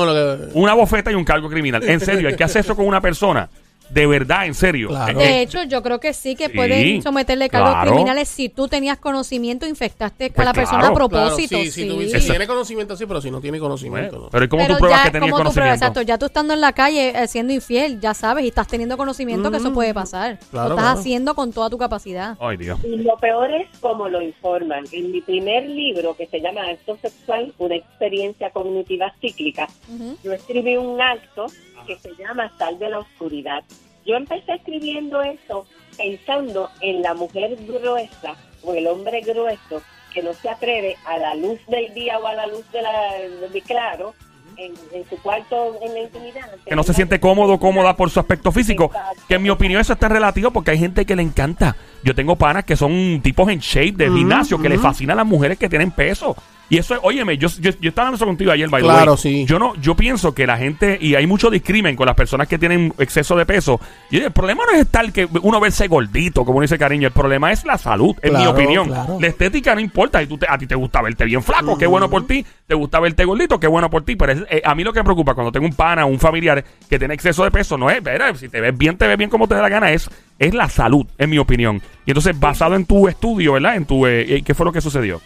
Que- 0.52 0.58
Una 0.58 0.74
bofeta 0.74 1.10
y 1.10 1.14
un 1.14 1.24
cargo 1.24 1.48
criminal. 1.48 1.82
En 1.82 1.98
serio, 1.98 2.28
el 2.28 2.36
que 2.36 2.44
hace 2.44 2.60
eso 2.60 2.76
con 2.76 2.86
una 2.86 3.00
persona, 3.00 3.48
de 3.92 4.07
verdad, 4.07 4.46
en 4.46 4.55
serio. 4.55 4.88
Claro. 4.88 5.18
De 5.18 5.24
eh, 5.24 5.42
hecho, 5.42 5.62
yo 5.64 5.83
creo 5.83 6.00
que 6.00 6.12
sí 6.14 6.35
que 6.35 6.46
Sí, 6.46 6.52
pueden 6.55 7.02
someterle 7.02 7.48
cargos 7.48 7.72
claro. 7.72 7.90
criminales 7.92 8.28
si 8.28 8.48
tú 8.48 8.66
tenías 8.68 8.98
conocimiento, 8.98 9.66
infectaste 9.66 10.31
Pues 10.31 10.38
a 10.46 10.50
la 10.50 10.55
persona 10.55 10.78
claro. 10.81 10.94
a 10.94 11.09
Claro, 11.09 11.26
propósito. 11.26 11.57
sí, 11.59 11.64
si, 11.70 11.83
sí. 11.83 11.88
tuviese- 11.88 12.20
si 12.20 12.31
tiene 12.31 12.46
conocimiento, 12.46 12.96
sí, 12.96 13.05
pero 13.07 13.20
si 13.20 13.31
no 13.31 13.40
tiene 13.40 13.59
conocimiento, 13.59 14.11
bueno, 14.12 14.24
no. 14.26 14.31
pero 14.31 14.44
¿y 14.44 14.48
cómo 14.48 14.62
Pero 14.62 14.74
tú 14.74 14.81
pruebas 14.81 15.05
ya, 15.05 15.12
que 15.12 15.18
¿cómo 15.20 15.26
tú 15.31 15.37
pruebas? 15.37 15.55
conocimiento? 15.55 15.74
Exacto, 15.74 16.02
ya 16.02 16.18
tú 16.18 16.26
estando 16.26 16.55
en 16.55 16.61
la 16.61 16.72
calle 16.72 17.11
eh, 17.22 17.26
siendo 17.28 17.52
infiel, 17.52 18.00
ya 18.00 18.14
sabes, 18.14 18.44
y 18.44 18.48
estás 18.48 18.66
teniendo 18.66 18.96
conocimiento 18.96 19.50
que 19.50 19.59
eso 19.59 19.72
puede 19.72 19.92
pasar. 19.92 20.38
Claro, 20.50 20.70
lo 20.70 20.74
estás 20.74 20.85
claro. 20.87 21.00
haciendo 21.00 21.35
con 21.35 21.52
toda 21.52 21.68
tu 21.68 21.76
capacidad. 21.78 22.37
Ay, 22.40 22.57
Dios. 22.57 22.78
Y 22.85 22.96
lo 22.98 23.16
peor 23.18 23.50
es 23.52 23.68
como 23.81 24.09
lo 24.09 24.22
informan. 24.22 24.85
En 24.92 25.12
mi 25.12 25.20
primer 25.20 25.68
libro, 25.68 26.16
que 26.16 26.26
se 26.26 26.40
llama 26.40 26.62
Acto 26.70 26.96
Sexual, 27.02 27.52
una 27.59 27.76
experiencia 27.76 28.50
cognitiva 28.50 29.12
cíclica, 29.20 29.68
Ujú. 29.94 30.16
yo 30.24 30.33
escribí 30.33 30.76
un 30.76 31.00
acto 31.00 31.46
que 31.86 31.98
se 31.98 32.14
llama 32.16 32.52
Sal 32.58 32.78
de 32.78 32.90
la 32.90 33.00
Oscuridad. 33.00 33.62
Yo 34.04 34.16
empecé 34.16 34.54
escribiendo 34.54 35.22
eso 35.22 35.66
pensando 35.96 36.70
en 36.80 37.02
la 37.02 37.14
mujer 37.14 37.56
gruesa 37.66 38.34
o 38.62 38.74
el 38.74 38.86
hombre 38.86 39.20
grueso 39.20 39.82
que 40.12 40.22
no 40.22 40.32
se 40.34 40.48
atreve 40.48 40.96
a 41.06 41.18
la 41.18 41.34
luz 41.34 41.58
del 41.68 41.92
día 41.94 42.18
o 42.18 42.26
a 42.26 42.34
la 42.34 42.46
luz 42.46 42.70
de 42.72 42.82
la, 42.82 43.48
de 43.50 43.60
claro 43.62 44.14
en, 44.56 44.72
en 44.92 45.08
su 45.08 45.16
cuarto 45.22 45.78
en 45.80 45.94
la 45.94 46.00
intimidad. 46.00 46.50
Que 46.66 46.76
no 46.76 46.82
se 46.82 46.92
siente 46.92 47.18
cómodo, 47.20 47.58
cómoda 47.58 47.96
por 47.96 48.10
su 48.10 48.20
aspecto 48.20 48.52
físico. 48.52 48.86
Exacto. 48.86 49.22
Que 49.28 49.34
en 49.36 49.42
mi 49.42 49.50
opinión 49.50 49.80
eso 49.80 49.94
está 49.94 50.08
relativo 50.08 50.50
porque 50.50 50.72
hay 50.72 50.78
gente 50.78 51.06
que 51.06 51.16
le 51.16 51.22
encanta. 51.22 51.76
Yo 52.02 52.14
tengo 52.14 52.36
panas 52.36 52.64
que 52.64 52.76
son 52.76 53.20
tipos 53.22 53.48
en 53.48 53.60
shape 53.60 53.92
de 53.92 54.10
gimnasio 54.10 54.60
que 54.60 54.68
le 54.68 54.78
fascinan 54.78 55.18
a 55.18 55.22
las 55.22 55.26
mujeres 55.26 55.58
que 55.58 55.68
tienen 55.68 55.90
peso. 55.90 56.36
Y 56.72 56.78
eso 56.78 56.94
es, 56.94 57.00
óyeme, 57.02 57.37
yo, 57.37 57.48
yo, 57.61 57.70
yo 57.82 57.90
estaba 57.90 58.08
hablando 58.08 58.24
contigo 58.24 58.50
ayer, 58.50 58.66
by 58.70 58.80
the 58.80 58.88
Claro, 58.88 59.12
way. 59.12 59.18
sí. 59.20 59.44
Yo 59.46 59.58
no, 59.58 59.74
yo 59.76 59.94
pienso 59.94 60.35
que 60.35 60.46
la 60.46 60.56
gente, 60.56 60.96
y 60.98 61.14
hay 61.16 61.26
mucho 61.26 61.50
discrimen 61.50 61.96
con 61.96 62.06
las 62.06 62.14
personas 62.14 62.48
que 62.48 62.56
tienen 62.56 62.94
exceso 62.98 63.37
de 63.37 63.44
peso. 63.44 63.78
Y 64.11 64.16
el 64.20 64.30
problema 64.30 64.64
no 64.64 64.72
es 64.72 64.80
estar 64.80 65.12
que 65.12 65.28
uno 65.42 65.61
verse 65.61 65.87
gordito, 65.87 66.46
como 66.46 66.62
dice 66.62 66.78
cariño, 66.78 67.08
el 67.08 67.12
problema 67.12 67.52
es 67.52 67.66
la 67.66 67.76
salud, 67.76 68.16
en 68.22 68.32
mi 68.32 68.38
Claro, 68.38 68.52
opinión. 68.52 68.87
claro. 68.88 69.18
La 69.20 69.26
estética 69.26 69.74
no 69.74 69.82
importa, 69.82 70.18
si 70.20 70.26
tú 70.26 70.38
te- 70.38 70.46
a 70.48 70.56
ti 70.56 70.66
te 70.66 70.74
gusta 70.74 71.02
verte 71.02 71.26
bien 71.26 71.42
flaco, 71.42 71.76
qué 71.76 71.87
bueno 71.87 72.08
por 72.08 72.26
ti, 72.26 72.42
te 72.66 72.74
gusta 72.74 73.00
verte 73.00 73.26
gordito, 73.26 73.61
qué 73.61 73.66
bueno 73.66 73.90
por 73.90 74.06
ti, 74.06 74.16
pero 74.16 74.32
es- 74.32 74.44
eh, 74.48 74.62
a 74.64 74.74
mí 74.74 74.82
lo 74.82 74.94
que 74.94 75.00
me 75.00 75.04
preocupa 75.04 75.35
cuando 75.35 75.52
tengo 75.52 75.66
un 75.66 75.74
pana 75.74 76.06
o 76.06 76.08
un 76.08 76.18
familiar 76.18 76.64
que 76.88 76.98
tiene 76.98 77.12
exceso 77.12 77.44
de 77.44 77.50
peso 77.50 77.76
no 77.76 77.90
es, 77.90 78.00
si 78.40 78.48
te 78.48 78.62
ves 78.62 78.78
bien, 78.78 78.96
te 78.96 79.06
ves 79.06 79.18
bien 79.18 79.28
como 79.28 79.46
te 79.46 79.54
dé 79.56 79.61
la 79.61 79.68
gana, 79.68 79.92
es, 79.92 80.08
es 80.38 80.54
la 80.54 80.70
salud, 80.70 81.04
en 81.18 81.28
mi 81.28 81.37
opinión. 81.37 81.82
Y 82.06 82.12
entonces, 82.12 82.40
basado 82.40 82.76
en 82.76 82.87
tu 82.87 83.08
estudio, 83.08 83.52
¿verdad? 83.52 83.76
En 83.76 83.85
tu, 83.85 84.06
eh, 84.06 84.37
eh, 84.37 84.42
¿qué 84.42 84.54
fue 84.54 84.64
lo 84.64 84.72
que 84.72 84.80
sucedió? 84.80 85.20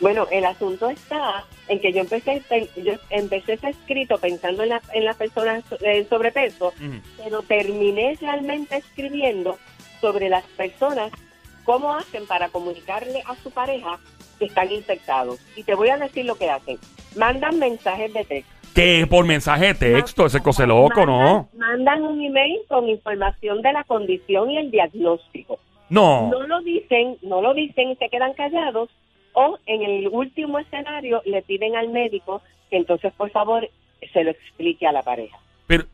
Bueno, 0.00 0.26
el 0.30 0.44
asunto 0.44 0.88
está 0.90 1.44
en 1.68 1.80
que 1.80 1.92
yo 1.92 2.00
empecé 2.00 2.42
pen- 2.48 2.68
yo 2.82 2.94
empecé 3.10 3.54
ese 3.54 3.68
escrito 3.70 4.18
pensando 4.18 4.62
en, 4.62 4.70
la- 4.70 4.82
en 4.92 5.04
las 5.04 5.16
personas 5.16 5.64
en 5.80 6.08
sobrepeso, 6.08 6.72
pero 7.22 7.42
terminé 7.42 8.16
realmente 8.20 8.76
escribiendo 8.76 9.56
sobre 10.00 10.28
las 10.28 10.44
personas 10.56 11.10
cómo 11.64 11.94
hacen 11.94 12.26
para 12.26 12.48
comunicarle 12.50 13.22
a 13.26 13.34
su 13.36 13.50
pareja 13.50 13.98
que 14.38 14.46
están 14.46 14.70
infectados. 14.72 15.38
Y 15.56 15.62
te 15.62 15.74
voy 15.74 15.88
a 15.88 15.96
decir 15.96 16.24
lo 16.26 16.34
que 16.34 16.50
hacen. 16.50 16.78
Mandan 17.16 17.58
mensajes 17.58 18.12
de 18.12 18.24
texto. 18.24 18.52
Que 18.74 19.06
por 19.08 19.24
mensaje 19.24 19.66
de 19.68 19.74
texto, 19.74 20.26
ese 20.26 20.40
cose 20.42 20.66
loco, 20.66 21.06
¿no? 21.06 21.48
Mandan, 21.54 21.98
mandan 21.98 22.02
un 22.02 22.20
email 22.20 22.58
con 22.68 22.88
información 22.88 23.62
de 23.62 23.72
la 23.72 23.84
condición 23.84 24.50
y 24.50 24.58
el 24.58 24.70
diagnóstico. 24.72 25.60
No. 25.88 26.28
no 26.30 26.42
lo 26.46 26.60
dicen, 26.62 27.16
no 27.22 27.40
lo 27.40 27.54
dicen 27.54 27.90
y 27.90 27.96
se 27.96 28.08
quedan 28.08 28.34
callados, 28.34 28.88
o 29.34 29.58
en 29.66 29.82
el 29.82 30.08
último 30.08 30.58
escenario 30.58 31.20
le 31.26 31.42
piden 31.42 31.76
al 31.76 31.90
médico 31.90 32.40
que 32.70 32.76
entonces 32.78 33.12
por 33.16 33.30
favor 33.30 33.68
se 34.12 34.24
lo 34.24 34.30
explique 34.30 34.86
a 34.86 34.92
la 34.92 35.02
pareja. 35.02 35.36
Pero, 35.66 35.84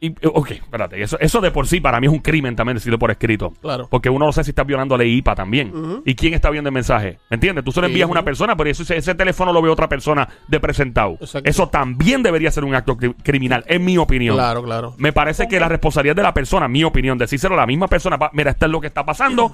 y, 0.00 0.12
ok, 0.22 0.50
espérate, 0.50 1.00
eso, 1.00 1.18
eso 1.18 1.40
de 1.40 1.50
por 1.50 1.66
sí 1.66 1.80
para 1.80 1.98
mí 1.98 2.06
es 2.06 2.12
un 2.12 2.18
crimen 2.18 2.54
también 2.54 2.74
decirlo 2.76 2.98
por 2.98 3.10
escrito. 3.10 3.54
Claro. 3.62 3.88
Porque 3.90 4.10
uno 4.10 4.26
no 4.26 4.32
sé 4.32 4.44
si 4.44 4.50
está 4.50 4.62
violando 4.62 4.98
ley 4.98 5.14
IPA 5.18 5.34
también. 5.34 6.02
¿Y 6.04 6.14
quién 6.14 6.34
está 6.34 6.50
viendo 6.50 6.68
el 6.68 6.74
mensaje? 6.74 7.18
¿Me 7.30 7.36
entiendes? 7.36 7.64
Tú 7.64 7.72
solo 7.72 7.86
envías 7.86 8.06
a 8.06 8.10
una 8.12 8.22
persona, 8.22 8.54
pero 8.54 8.68
eso, 8.68 8.82
ese, 8.82 8.98
ese 8.98 9.14
teléfono 9.14 9.50
lo 9.52 9.62
ve 9.62 9.70
otra 9.70 9.88
persona 9.88 10.28
de 10.46 10.60
presentado. 10.60 11.16
Exacto. 11.20 11.48
Eso 11.48 11.68
también 11.70 12.22
debería 12.22 12.50
ser 12.50 12.64
un 12.64 12.74
acto 12.74 12.96
cri- 12.98 13.14
criminal, 13.22 13.64
en 13.66 13.82
mi 13.82 13.96
opinión. 13.96 14.36
Claro, 14.36 14.62
claro. 14.62 14.94
Me 14.98 15.14
parece 15.14 15.48
que 15.48 15.58
la 15.58 15.68
responsabilidad 15.68 16.16
de 16.16 16.22
la 16.22 16.34
persona, 16.34 16.68
mi 16.68 16.84
opinión, 16.84 17.16
decírselo 17.16 17.54
a 17.54 17.58
la 17.58 17.66
misma 17.66 17.88
persona, 17.88 18.18
mira, 18.34 18.50
esto 18.50 18.66
es 18.66 18.72
lo 18.72 18.80
que 18.82 18.88
está 18.88 19.06
pasando, 19.06 19.52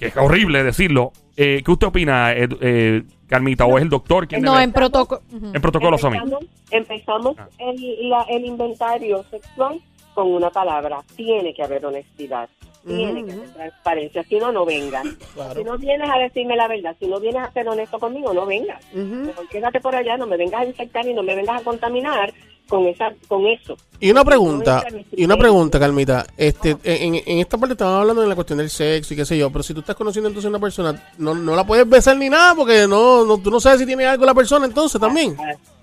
que 0.00 0.06
es 0.06 0.16
horrible 0.16 0.64
decirlo. 0.64 1.12
Eh, 1.36 1.62
¿Qué 1.64 1.70
usted 1.70 1.86
opina, 1.88 2.32
eh, 2.32 2.48
eh, 2.60 3.02
Carmita? 3.28 3.66
¿O 3.66 3.76
es 3.76 3.82
el 3.84 3.90
doctor 3.90 4.26
quien 4.26 4.42
No, 4.42 4.54
debe- 4.54 4.64
en 4.64 4.72
protocolo. 4.72 5.20
en 5.30 5.60
protocolo, 5.62 5.98
Somi? 5.98 6.16
Empezamos, 6.16 6.44
empezamos 6.70 7.36
Ah. 7.38 7.48
el, 7.58 8.08
la- 8.08 8.26
el 8.28 8.44
inventario 8.46 9.22
sexual 9.30 9.80
con 10.14 10.26
una 10.32 10.50
palabra. 10.50 11.00
Tiene 11.16 11.54
que 11.54 11.62
haber 11.62 11.84
honestidad. 11.86 12.48
Tiene 12.86 13.26
que 13.26 13.32
haber 13.32 13.48
transparencia, 13.50 14.22
si 14.24 14.36
no, 14.38 14.50
no 14.52 14.64
vengas. 14.64 15.06
Claro. 15.34 15.54
Si 15.54 15.64
no 15.64 15.76
vienes 15.76 16.08
a 16.10 16.18
decirme 16.18 16.56
la 16.56 16.66
verdad, 16.66 16.96
si 16.98 17.06
no 17.06 17.20
vienes 17.20 17.42
a 17.42 17.52
ser 17.52 17.68
honesto 17.68 17.98
conmigo, 17.98 18.32
no 18.32 18.46
vengas. 18.46 18.82
Mejor 18.94 19.46
quédate 19.48 19.80
por 19.80 19.94
allá, 19.94 20.16
no 20.16 20.26
me 20.26 20.38
vengas 20.38 20.62
a 20.62 20.64
infectar 20.64 21.06
y 21.06 21.12
no 21.12 21.22
me 21.22 21.36
vengas 21.36 21.60
a 21.60 21.64
contaminar 21.64 22.32
con 22.70 22.86
esa 22.86 23.12
con 23.28 23.46
eso. 23.46 23.76
Y 23.98 24.10
una 24.10 24.24
pregunta, 24.24 24.82
y 25.12 25.24
una 25.24 25.36
pregunta, 25.36 25.78
Carmita. 25.78 26.24
Este, 26.36 26.76
en, 26.84 27.16
en 27.16 27.38
esta 27.40 27.58
parte 27.58 27.74
estábamos 27.74 28.00
hablando 28.00 28.22
de 28.22 28.28
la 28.28 28.34
cuestión 28.34 28.58
del 28.58 28.70
sexo 28.70 29.12
y 29.12 29.16
qué 29.16 29.26
sé 29.26 29.36
yo, 29.36 29.50
pero 29.50 29.62
si 29.62 29.74
tú 29.74 29.80
estás 29.80 29.96
conociendo 29.96 30.28
entonces 30.28 30.46
a 30.46 30.48
una 30.48 30.58
persona, 30.58 31.12
no, 31.18 31.34
no 31.34 31.54
la 31.54 31.66
puedes 31.66 31.86
besar 31.86 32.16
ni 32.16 32.30
nada 32.30 32.54
porque 32.54 32.86
no, 32.88 33.26
no, 33.26 33.36
tú 33.36 33.50
no 33.50 33.60
sabes 33.60 33.80
si 33.80 33.86
tiene 33.86 34.06
algo 34.06 34.24
la 34.24 34.32
persona 34.32 34.64
entonces 34.64 34.98
también. 34.98 35.36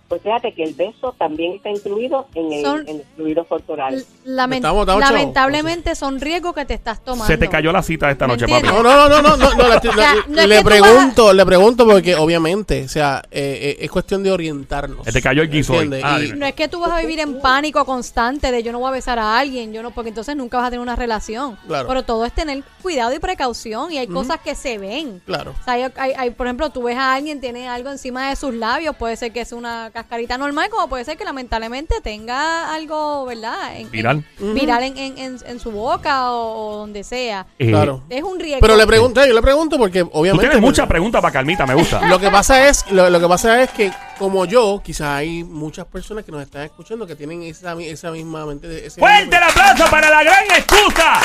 Pues 0.08 0.22
fíjate 0.22 0.54
que 0.54 0.64
el 0.64 0.74
beso 0.74 1.14
también 1.18 1.56
está 1.56 1.70
incluido 1.70 2.28
en, 2.34 2.54
el, 2.54 2.62
Son- 2.64 2.86
en 2.88 3.04
corporales. 3.46 4.08
Lament- 4.26 4.56
Estamos- 4.58 4.82
estamos 4.82 5.04
chavos. 5.04 5.12
lamentablemente 5.20 5.96
son 5.96 6.20
riesgos 6.22 6.54
que 6.56 6.66
te 6.66 6.74
estás 6.76 7.04
tomando. 7.04 7.26
Se 7.28 7.38
te 7.38 7.50
cayó 7.50 7.72
la 7.72 7.84
cita 7.84 8.10
esta 8.10 8.26
¿Me 8.26 8.34
noche, 8.34 8.46
entiendes? 8.46 8.72
papi. 8.72 8.84
No, 8.84 8.96
no, 8.96 9.10
no, 9.10 9.22
no, 9.22 9.36
no, 9.38 9.54
no, 9.54 9.68
la- 9.68 9.80
sea, 9.82 9.92
la- 9.96 10.14
no 10.28 10.42
es 10.42 10.48
le 10.48 10.56
que 10.56 10.62
tú 10.62 10.68
pregunto, 10.70 11.34
le 11.34 11.46
pregunto 11.46 11.86
porque 11.86 12.16
obviamente, 12.16 12.84
o 12.86 12.88
sea, 12.88 13.22
eh, 13.32 13.76
eh, 13.80 13.84
es 13.86 13.92
cuestión 13.92 14.24
de 14.24 14.32
orientarnos. 14.32 15.06
Se 15.06 15.12
te 15.12 15.22
cayó 15.22 15.42
el 15.42 15.50
guiso 15.50 15.74
hoy. 15.74 15.80
¿Entiendes? 15.86 16.04
Ah, 16.06 16.20
Y- 16.20 16.26
dime. 16.28 16.38
No 16.38 16.46
es 16.46 16.54
que 16.54 16.68
tú 16.68 16.80
vas 16.80 16.92
a 16.92 17.02
vivir 17.02 17.20
en 17.20 17.42
pánico 17.42 17.84
constante 17.86 18.52
de 18.52 18.64
yo 18.64 18.72
no 18.72 18.80
voy 18.80 18.88
a 18.90 18.92
besar 18.92 19.20
a 19.20 19.38
alguien, 19.40 19.74
yo 19.74 19.84
no, 19.84 19.92
porque 19.92 20.10
entonces 20.10 20.36
nunca 20.36 20.58
vas 20.58 20.68
a 20.68 20.70
tener 20.70 20.82
una 20.82 20.96
relación. 20.96 21.58
Claro. 21.68 21.88
Pero 21.88 22.04
todo 22.04 22.26
es 22.26 22.32
tener 22.34 22.64
cuidado 22.82 23.14
y 23.14 23.20
precaución 23.20 23.92
y 23.92 23.98
hay 23.98 24.08
cosas 24.08 24.40
que 24.40 24.56
se 24.56 24.78
ven. 24.78 25.22
Claro. 25.26 25.54
O 25.60 25.64
sea, 25.64 25.74
hay, 25.74 25.84
hay- 25.98 26.14
hay- 26.18 26.30
por 26.32 26.48
ejemplo, 26.48 26.70
tú 26.70 26.84
ves 26.84 26.98
a 26.98 27.14
alguien, 27.14 27.42
tiene 27.42 27.68
algo 27.68 27.90
encima 27.90 28.30
de 28.30 28.36
sus 28.36 28.54
labios, 28.54 28.96
puede 28.96 29.16
ser 29.18 29.32
que 29.34 29.42
es 29.42 29.52
una 29.52 29.92
cascarita 30.02 30.38
normal, 30.38 30.70
como 30.70 30.88
puede 30.88 31.04
ser 31.06 31.18
que 31.18 31.24
lamentablemente 31.26 31.96
tenga 32.02 32.74
algo, 32.74 33.26
¿verdad? 33.26 33.76
En- 33.76 33.82
en- 33.88 33.92
Viral. 33.92 34.24
viral 34.40 34.84
en, 34.84 34.98
en- 34.98 35.18
en- 35.18 35.38
en 35.46 35.60
su 35.60 35.72
boca 35.72 36.32
o, 36.32 36.74
o 36.74 36.78
donde 36.78 37.04
sea. 37.04 37.46
Eh, 37.60 37.68
Claro. 37.70 38.04
Es 38.10 38.24
un 38.24 38.40
riesgo. 38.40 38.62
Pero 38.62 38.76
le 38.76 38.86
pregunto, 38.88 39.26
yo 39.26 39.34
le 39.34 39.42
pregunto 39.42 39.78
porque 39.78 40.04
Tú 40.04 40.10
obviamente... 40.14 40.42
tienes 40.48 40.58
pues, 40.62 40.70
muchas 40.72 40.88
preguntas 40.88 41.22
para 41.22 41.32
Carmita, 41.34 41.66
me 41.66 41.74
gusta. 41.76 42.02
Lo 42.08 42.20
que 42.20 42.30
pasa 42.30 42.68
es, 42.68 42.90
lo, 42.92 43.10
lo 43.10 43.20
que 43.20 43.28
pasa 43.28 43.62
es 43.64 43.70
que 43.72 43.92
como 44.18 44.46
yo, 44.46 44.82
quizás 44.84 45.08
hay 45.10 45.44
muchas 45.44 45.86
personas 45.86 46.24
que 46.24 46.32
nos 46.32 46.42
están 46.42 46.64
escuchando 46.64 47.06
que 47.06 47.16
tienen 47.16 47.44
esa, 47.44 47.74
esa 47.82 48.12
misma 48.12 48.46
mente. 48.46 48.86
Ese 48.86 49.00
¡Fuerte 49.00 49.36
el 49.36 49.44
aplauso 49.44 49.86
para 49.92 50.10
la 50.10 50.24
gran 50.24 50.46
excusa 50.46 51.20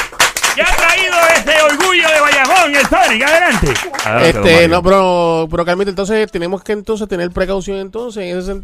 que 0.55 0.61
ha 0.61 0.77
traído 0.77 1.15
ese 1.35 1.63
orgullo 1.63 2.07
de 2.11 2.21
Bayamón, 2.21 2.77
el 2.77 2.87
Sonic! 2.87 3.23
¡Adelante! 3.23 3.73
Adelante, 4.05 4.51
Este, 4.55 4.69
no, 4.69 4.83
pero, 4.83 5.49
pero 5.51 5.65
Carmita, 5.65 5.89
entonces 5.89 6.31
tenemos 6.31 6.63
que 6.63 6.73
entonces 6.73 7.09
tener 7.09 7.31
precaución 7.31 7.79
entonces 7.79 8.25
en 8.25 8.37
ese 8.37 8.47
sentido 8.49 8.62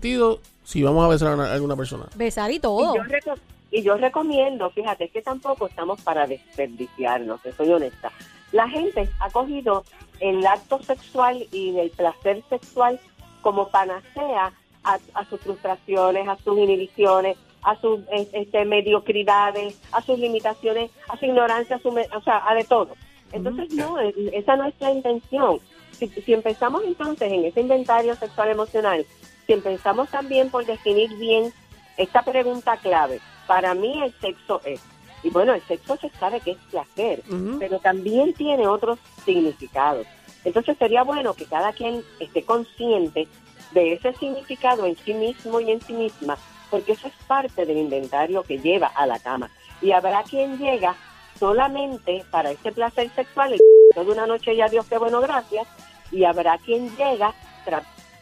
si 0.65 0.83
vamos 0.83 1.05
a 1.05 1.09
besar 1.09 1.29
a, 1.29 1.35
una- 1.35 1.51
a 1.51 1.55
alguna 1.55 1.77
persona. 1.77 2.07
Besar 2.15 2.51
y 2.51 2.57
Y 2.57 2.61
todo. 2.61 2.95
yo, 2.97 3.03
reco- 3.03 3.39
y 3.71 3.83
yo 3.83 3.97
recomiendo, 3.97 4.71
fíjate, 4.71 5.05
es 5.05 5.11
que 5.13 5.23
tampoco 5.23 5.67
estamos 5.67 6.01
para 6.03 6.27
desperdiciarnos, 6.27 7.41
soy 7.57 7.73
honesta. 7.73 8.11
La 8.53 8.69
gente 8.69 9.09
ha 9.21 9.31
cogido 9.31 9.85
el 10.21 10.47
acto 10.47 10.83
sexual 10.83 11.47
y 11.53 11.79
el 11.79 11.91
placer 11.91 12.43
sexual 12.49 12.99
como 13.43 13.69
panacea 13.69 14.53
a, 14.85 14.99
a 15.15 15.25
sus 15.29 15.41
frustraciones, 15.41 16.27
a 16.29 16.37
sus 16.39 16.59
inhibiciones, 16.59 17.37
a 17.63 17.79
sus 17.81 18.01
es- 18.13 18.29
este, 18.33 18.65
mediocridades, 18.65 19.79
a 19.93 20.01
sus 20.03 20.19
limitaciones, 20.19 20.91
a 21.09 21.17
su 21.19 21.27
ignorancia, 21.27 21.77
a 21.77 21.81
su 21.81 21.93
me- 21.93 22.09
o 22.17 22.23
sea, 22.23 22.43
a 22.49 22.55
de 22.55 22.65
todo. 22.65 22.91
Entonces, 23.33 23.73
no, 23.75 23.99
es- 24.01 24.15
esa 24.33 24.57
no 24.57 24.65
es 24.67 24.75
la 24.81 24.93
intención. 24.93 25.59
Si, 25.93 26.07
si 26.09 26.33
empezamos 26.33 26.83
entonces 26.87 27.31
en 27.31 27.45
ese 27.45 27.61
inventario 27.61 28.15
sexual 28.15 28.49
emocional, 28.51 29.05
si 29.49 29.55
empezamos 29.55 30.11
también 30.11 30.51
por 30.51 30.67
definir 30.67 31.17
bien 31.17 31.55
esta 31.97 32.21
pregunta 32.23 32.77
clave, 32.77 33.19
para 33.47 33.73
mí 33.73 34.03
el 34.03 34.13
sexo 34.21 34.61
es, 34.63 34.83
y 35.23 35.31
bueno, 35.31 35.55
el 35.55 35.63
sexo 35.63 35.97
se 35.97 36.11
sabe 36.11 36.41
que 36.41 36.51
es 36.51 36.59
placer, 36.71 37.23
pero 37.59 37.79
también 37.79 38.35
tiene 38.35 38.67
otros 38.69 38.99
significados. 39.25 40.07
Entonces 40.45 40.77
sería 40.79 41.03
bueno 41.03 41.33
que 41.33 41.47
cada 41.47 41.73
quien 41.73 42.05
esté 42.21 42.43
consciente 42.43 43.27
de 43.73 43.95
ese 43.95 44.13
significado 44.15 44.85
en 44.85 44.97
sí 44.99 45.15
mismo 45.15 45.61
y 45.61 45.71
en 45.71 45.81
sí 45.81 45.95
misma, 45.95 46.37
porque 46.71 46.93
eso 46.93 47.09
es 47.09 47.15
parte 47.27 47.65
del 47.65 47.79
inventario 47.79 48.43
que 48.43 48.59
lleva 48.59 48.89
a 48.89 49.07
la 49.07 49.19
cama. 49.19 49.51
Y 49.81 49.93
habrá 49.93 50.25
quien 50.25 50.59
llega 50.59 50.95
solamente 51.39 52.23
para 52.31 52.51
ese 52.51 52.71
placer 52.71 53.11
sexual, 53.15 53.55
el 53.55 53.61
de 54.05 54.13
una 54.13 54.27
noche 54.27 54.55
ya 54.55 54.69
Dios, 54.69 54.85
qué 54.87 54.99
bueno, 54.99 55.23
gracias, 55.23 55.67
y 56.13 56.25
habrá 56.25 56.59
quien 56.59 56.95
llega 56.99 57.35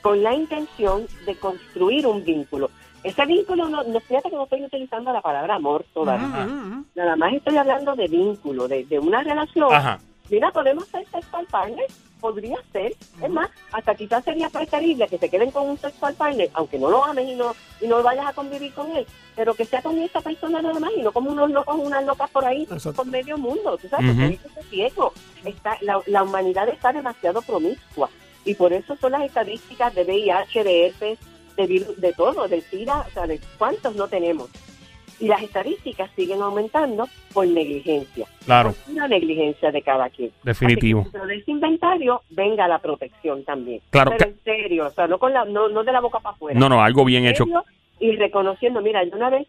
con 0.03 0.23
la 0.23 0.35
intención 0.35 1.07
de 1.25 1.35
construir 1.37 2.07
un 2.07 2.25
vínculo. 2.25 2.71
Ese 3.03 3.25
vínculo, 3.25 3.69
no, 3.69 3.85
no 3.85 4.01
fíjate 4.01 4.31
que 4.31 4.37
no 4.37 4.45
estoy 4.45 4.65
utilizando 4.65 5.13
la 5.13 5.21
palabra 5.21 5.55
amor 5.55 5.85
todavía. 5.95 6.49
Nada 6.95 7.17
más 7.17 7.33
estoy 7.35 7.57
hablando 7.57 7.95
de 7.95 8.09
vínculo, 8.09 8.67
de, 8.67 8.85
de 8.85 8.99
una 8.99 9.23
relación. 9.23 9.73
Ajá. 9.73 10.01
Mira, 10.29 10.51
podemos 10.51 10.89
ser 10.89 11.07
sexual 11.07 11.47
partner, 11.49 11.87
podría 12.21 12.57
ser. 12.73 12.95
Es 13.23 13.31
más, 13.31 13.49
hasta 13.71 13.95
quizás 13.95 14.25
sería 14.25 14.49
preferible 14.49 15.07
que 15.07 15.19
se 15.19 15.29
queden 15.29 15.53
con 15.53 15.71
un 15.71 15.79
sexual 15.79 16.15
partner, 16.15 16.51
aunque 16.55 16.81
no 16.81 16.91
lo 16.91 17.05
ames 17.05 17.29
y 17.29 17.37
no, 17.37 17.55
y 17.81 17.87
no 17.87 18.03
vayas 18.03 18.27
a 18.27 18.33
convivir 18.33 18.75
con 18.75 18.91
él, 18.97 19.07
pero 19.37 19.55
que 19.55 19.65
sea 19.65 19.83
con 19.83 19.97
esa 19.99 20.21
persona 20.21 20.61
nada 20.61 20.81
más 20.81 20.91
y 20.97 21.03
no 21.03 21.13
como 21.13 21.31
unos 21.31 21.51
locos, 21.51 21.77
unas 21.79 22.05
locas 22.05 22.29
por 22.31 22.45
ahí, 22.45 22.63
Exacto. 22.65 23.05
por 23.05 23.07
medio 23.07 23.39
mundo. 23.39 23.79
Tú 23.79 23.89
sabes, 23.89 24.19
ese 24.19 24.35
es 24.35 24.71
riesgo. 24.71 25.13
Está, 25.45 25.79
la, 25.81 26.01
la 26.07 26.25
humanidad 26.25 26.69
está 26.69 26.93
demasiado 26.93 27.41
promiscua 27.43 28.11
y 28.47 28.55
por 28.55 28.73
eso 28.73 28.97
son 28.97 29.13
las 29.13 29.25
estadísticas 29.25 29.95
de 29.95 30.05
VIH, 30.05 30.65
de 30.65 30.87
herpes, 30.87 31.19
de 31.57 31.67
virus, 31.67 32.01
de 32.01 32.13
todo, 32.13 32.47
de 32.49 32.61
SIDA, 32.61 33.01
o 33.01 33.11
sea, 33.11 33.27
de 33.27 33.41
cuántos 33.59 33.97
no 33.97 34.07
tenemos. 34.09 34.49
Y 35.19 35.29
las 35.29 35.43
estadísticas 35.43 36.11
siguen 36.15 36.43
aumentando 36.43 37.09
por 37.33 37.47
negligencia 37.47 38.27
Claro, 38.45 38.75
una 38.89 39.09
negligencia 39.09 39.73
de 39.73 39.83
cada 39.83 40.11
quien. 40.11 40.31
Definitivo. 40.43 41.03
Dentro 41.03 41.27
de 41.27 41.37
ese 41.37 41.51
inventario 41.51 42.23
venga 42.31 42.69
la 42.69 42.79
protección 42.79 43.43
también. 43.45 43.81
Claro, 43.91 44.13
Pero 44.17 44.31
en 44.31 44.39
serio, 44.45 44.87
o 44.87 44.91
sea, 44.91 45.07
no, 45.07 45.19
con 45.19 45.33
la, 45.33 45.45
no, 45.47 45.69
no 45.69 45.83
de 45.83 45.93
la 45.93 46.01
boca 46.01 46.21
para 46.21 46.37
afuera. 46.37 46.61
no, 46.61 46.69
no, 46.69 46.83
algo 46.83 47.05
bien 47.05 47.25
En 47.25 47.31
hecho. 47.31 47.47
Y 47.99 48.15
reconociendo, 48.17 48.83
mira, 48.83 49.03
yo 49.05 49.17
una 49.17 49.31
vez 49.31 49.49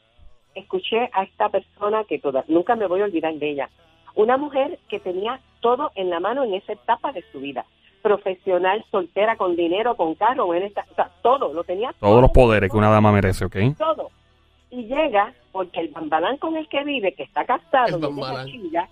escuché 0.55 1.09
a 1.13 1.23
esta 1.23 1.49
persona 1.49 2.05
que 2.05 2.17
toda, 2.17 2.45
nunca 2.47 2.75
me 2.75 2.87
voy 2.87 3.01
a 3.01 3.05
olvidar 3.05 3.33
de 3.35 3.51
ella. 3.51 3.69
Una 4.15 4.37
mujer 4.37 4.79
que 4.89 4.99
tenía 4.99 5.41
todo 5.59 5.91
en 5.95 6.09
la 6.09 6.19
mano 6.19 6.43
en 6.43 6.55
esa 6.55 6.73
etapa 6.73 7.11
de 7.11 7.23
su 7.31 7.39
vida. 7.41 7.65
Profesional, 8.07 8.85
soltera, 8.89 9.35
con 9.35 9.57
dinero, 9.57 9.95
con 9.97 10.15
carro, 10.15 10.53
en 10.53 10.63
esta, 10.63 10.85
o 10.91 10.95
sea, 10.95 11.09
todo, 11.21 11.51
lo 11.53 11.63
tenía 11.65 11.93
Todos 11.99 12.21
los 12.21 12.31
poderes 12.31 12.71
que 12.71 12.77
una 12.77 12.89
dama 12.89 13.11
merece, 13.11 13.43
¿ok? 13.45 13.55
todo. 13.77 14.09
Y 14.71 14.83
llega 14.85 15.33
porque 15.51 15.81
el 15.81 15.89
bambalán 15.89 16.37
con 16.37 16.55
el 16.55 16.69
que 16.69 16.83
vive, 16.85 17.11
que 17.13 17.23
está 17.23 17.43
casado, 17.45 17.97
El 17.97 18.03
y 18.17 18.21
ella 18.21 18.29
es 18.29 18.33
la 18.33 18.45
chilla, 18.45 18.89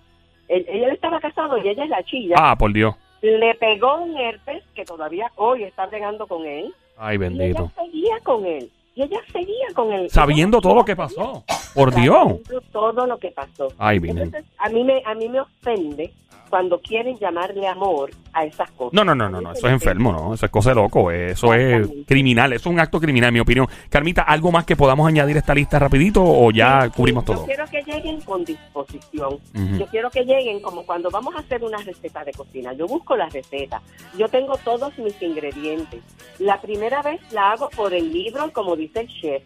él, 0.49 0.65
él 0.67 0.83
estaba 0.91 1.19
casado 1.21 1.57
y 1.57 1.67
ella 1.69 1.83
es 1.85 1.89
la 1.89 2.03
chilla, 2.03 2.35
Ah, 2.37 2.57
por 2.57 2.73
Dios. 2.73 2.93
le 3.21 3.55
pegó 3.55 3.97
un 4.01 4.17
herpes 4.17 4.63
que 4.75 4.83
todavía 4.83 5.31
hoy 5.37 5.63
está 5.63 5.87
pegando 5.89 6.27
con 6.27 6.45
él. 6.45 6.73
Ay, 6.97 7.15
Y 7.15 7.17
bendito. 7.19 7.71
ella 7.77 7.85
seguía 7.85 8.19
con 8.23 8.45
él. 8.45 8.69
Y 8.95 9.03
ella 9.03 9.19
seguía 9.31 9.67
con 9.73 9.91
él. 9.93 10.09
Sabiendo 10.09 10.59
todo 10.61 10.75
lo 10.75 10.85
que 10.85 10.95
pasó. 10.95 11.43
Por 11.73 11.93
Dios. 11.95 12.17
sabiendo 12.43 12.61
todo 12.71 13.05
lo 13.07 13.17
que 13.17 13.31
pasó. 13.31 13.67
Ay. 13.77 13.99
Entonces, 14.03 14.45
a 14.57 14.69
mí 14.69 14.83
me 14.83 15.01
a 15.05 15.13
mí 15.15 15.27
me 15.29 15.39
ofende 15.41 16.13
cuando 16.49 16.79
quieren 16.79 17.17
llamarle 17.17 17.67
amor 17.67 18.11
a 18.33 18.45
esas 18.45 18.69
cosas. 18.71 18.93
No, 18.93 19.03
no, 19.03 19.15
no, 19.15 19.29
no, 19.29 19.41
no, 19.41 19.51
eso 19.53 19.67
es 19.67 19.73
enfermo, 19.73 20.11
¿no? 20.11 20.33
Eso 20.33 20.45
es 20.45 20.51
cosa 20.51 20.69
de 20.69 20.75
loco, 20.75 21.11
eso 21.11 21.53
es 21.53 21.87
criminal, 22.05 22.53
eso 22.53 22.69
es 22.69 22.73
un 22.73 22.79
acto 22.79 22.99
criminal, 22.99 23.29
en 23.29 23.33
mi 23.35 23.39
opinión. 23.39 23.67
Carmita, 23.89 24.23
¿algo 24.23 24.51
más 24.51 24.65
que 24.65 24.75
podamos 24.75 25.07
añadir 25.07 25.35
a 25.37 25.39
esta 25.39 25.53
lista 25.55 25.79
rapidito 25.79 26.21
o 26.23 26.51
ya 26.51 26.83
Sí, 26.85 26.89
cubrimos 26.95 27.25
Yo 27.25 27.33
todo? 27.33 27.45
quiero 27.45 27.65
que 27.67 27.81
lleguen 27.83 28.21
con 28.21 28.43
disposición. 28.45 29.37
Yo 29.53 29.85
quiero 29.87 30.09
que 30.09 30.23
lleguen 30.23 30.61
como 30.61 30.85
cuando 30.85 31.09
vamos 31.09 31.35
a 31.35 31.39
hacer 31.39 31.63
una 31.63 31.77
receta 31.77 32.23
de 32.23 32.31
cocina. 32.33 32.73
Yo 32.73 32.87
busco 32.87 33.15
la 33.15 33.29
receta. 33.29 33.81
Yo 34.17 34.27
tengo 34.27 34.57
todos 34.57 34.97
mis 34.99 35.19
ingredientes. 35.21 36.01
La 36.39 36.59
primera 36.61 37.01
vez 37.01 37.21
la 37.31 37.51
hago 37.51 37.69
por 37.69 37.93
el 37.93 38.11
libro, 38.11 38.51
como 38.51 38.75
dice 38.75 39.01
el 39.01 39.07
chef. 39.07 39.43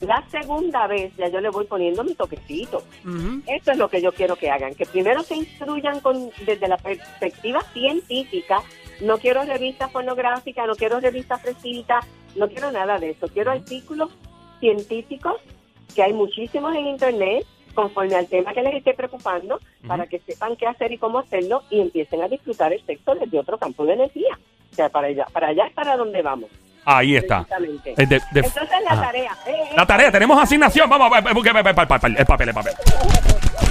La 0.00 0.22
segunda 0.30 0.86
vez 0.86 1.14
ya 1.16 1.28
yo 1.28 1.40
le 1.40 1.48
voy 1.48 1.64
poniendo 1.64 2.04
mi 2.04 2.14
toquecito. 2.14 2.82
Ujú. 3.04 3.42
Eso 3.46 3.72
es 3.72 3.78
lo 3.78 3.88
que 3.88 4.02
yo 4.02 4.12
quiero 4.12 4.36
que 4.36 4.50
hagan, 4.50 4.74
que 4.74 4.84
primero 4.84 5.22
se 5.22 5.36
instruyan 5.36 6.00
con, 6.00 6.30
desde 6.44 6.68
la 6.68 6.76
perspectiva 6.76 7.62
científica. 7.72 8.62
No 9.00 9.18
quiero 9.18 9.42
revistas 9.44 9.90
pornográficas, 9.90 10.66
no 10.66 10.74
quiero 10.74 11.00
revistas 11.00 11.40
fresitas, 11.40 12.04
no 12.34 12.48
quiero 12.48 12.70
nada 12.72 12.98
de 12.98 13.10
eso. 13.10 13.28
Quiero 13.28 13.50
artículos 13.52 14.10
científicos, 14.60 15.40
que 15.94 16.02
hay 16.02 16.12
muchísimos 16.12 16.74
en 16.74 16.88
Internet, 16.88 17.46
conforme 17.74 18.14
al 18.14 18.26
tema 18.26 18.52
que 18.52 18.62
les 18.62 18.74
esté 18.74 18.94
preocupando, 18.94 19.60
para 19.86 20.06
que 20.06 20.18
sepan 20.20 20.56
qué 20.56 20.66
hacer 20.66 20.92
y 20.92 20.98
cómo 20.98 21.18
hacerlo 21.20 21.62
y 21.70 21.80
empiecen 21.80 22.22
a 22.22 22.28
disfrutar 22.28 22.72
el 22.72 22.84
sexo 22.84 23.14
desde 23.14 23.38
otro 23.38 23.58
campo 23.58 23.84
de 23.86 23.94
energía. 23.94 24.38
O 24.70 24.74
sea, 24.74 24.88
para 24.90 25.06
allá, 25.08 25.26
para 25.32 25.48
allá 25.48 25.66
es 25.66 25.72
para 25.72 25.96
donde 25.96 26.20
vamos. 26.22 26.50
Ahí 26.88 27.16
está. 27.16 27.44
Eh, 27.84 28.06
de- 28.06 28.06
de- 28.06 28.20
Entonces 28.40 28.68
la 28.84 28.92
Ajá. 28.92 29.02
tarea. 29.06 29.32
eh, 29.46 29.50
eh, 29.50 29.74
La 29.76 29.84
tarea, 29.86 30.12
tenemos 30.12 30.40
asignación, 30.40 30.88
vamos, 30.88 31.10
eh, 31.18 31.34
busque 31.34 31.48
el 31.50 31.54
papel, 31.56 31.74
el 31.80 31.86
papel, 31.88 32.16
el 32.16 32.26
papel, 32.26 32.48
el 32.48 32.54
papel. 32.54 32.72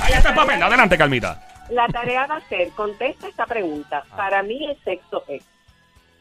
Ahí 0.02 0.14
está 0.14 0.30
el 0.30 0.36
papel, 0.36 0.62
adelante, 0.62 0.98
Carmita. 0.98 1.42
La 1.70 1.88
tarea 1.88 2.28
va 2.28 2.36
a 2.36 2.42
ser, 2.42 2.70
contesta 2.72 3.28
esta 3.28 3.46
pregunta. 3.46 4.04
Para 4.18 4.44
mí 4.44 4.66
el 4.66 4.78
sexo 4.84 5.24
es. 5.30 5.44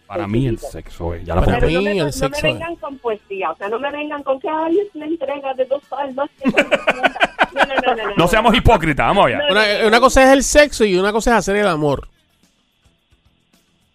Para 0.07 0.27
mí 0.29 0.47
el 0.47 0.59
sexo 0.59 1.15
es, 1.15 1.25
ya 1.25 1.35
la 1.35 1.41
Para. 1.43 1.59
Pero 1.59 1.73
no 1.73 1.79
mí 1.81 1.85
me, 1.85 1.91
el 1.99 2.07
no 2.07 2.13
sexo 2.13 2.29
me 2.31 2.37
es. 2.37 2.43
vengan 2.55 2.77
con 2.77 2.99
poesía, 2.99 3.51
o 3.51 3.57
sea, 3.57 3.69
no 3.69 3.79
me 3.81 3.91
vengan 3.91 4.23
con 4.23 4.39
que 4.39 4.49
ay, 4.49 4.79
es 4.79 4.95
la 4.95 5.07
entrega 5.07 5.53
de 5.55 5.65
dos 5.65 5.83
almas. 5.93 6.31
que 6.41 6.49
no, 6.51 6.57
no, 6.63 7.75
no, 7.75 7.97
no, 7.97 8.05
no. 8.11 8.15
No 8.17 8.29
seamos 8.29 8.55
hipócritas, 8.55 9.05
vamos 9.07 9.27
allá. 9.27 9.41
Una, 9.51 9.65
una 9.89 10.01
cosa 10.01 10.23
es 10.25 10.31
el 10.31 10.45
sexo 10.45 10.85
y 10.85 10.97
una 10.97 11.11
cosa 11.11 11.33
es 11.33 11.37
hacer 11.39 11.57
el 11.57 11.67
amor. 11.67 12.09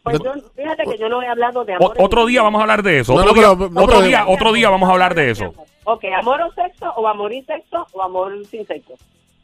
Pues 0.04 0.18
yo, 0.24 0.34
fíjate 0.56 0.84
que 0.86 0.98
yo 0.98 1.10
no 1.10 1.22
he 1.22 1.28
hablado 1.28 1.66
de 1.66 1.74
amor. 1.74 1.94
O- 1.98 2.04
otro 2.06 2.26
día 2.26 2.42
vamos 2.42 2.60
a 2.60 2.64
hablar 2.64 2.84
de 2.84 3.00
eso. 3.00 3.14
No, 3.14 3.20
Otro, 3.22 3.34
no, 3.34 3.34
día, 3.34 3.70
no, 3.70 3.82
otro, 3.84 4.02
día, 4.02 4.26
otro 4.28 4.54
día 4.54 4.70
vamos 4.70 4.90
a 4.90 4.94
hablar 4.94 5.14
de 5.16 5.32
eso. 5.32 5.54
Ok, 5.84 6.06
amor 6.18 6.42
o 6.42 6.52
sexo, 6.54 6.90
o 6.96 7.08
amor 7.08 7.34
y 7.34 7.42
sexo, 7.44 7.86
o 7.94 8.02
amor 8.02 8.34
sin 8.48 8.66
sexo. 8.66 8.94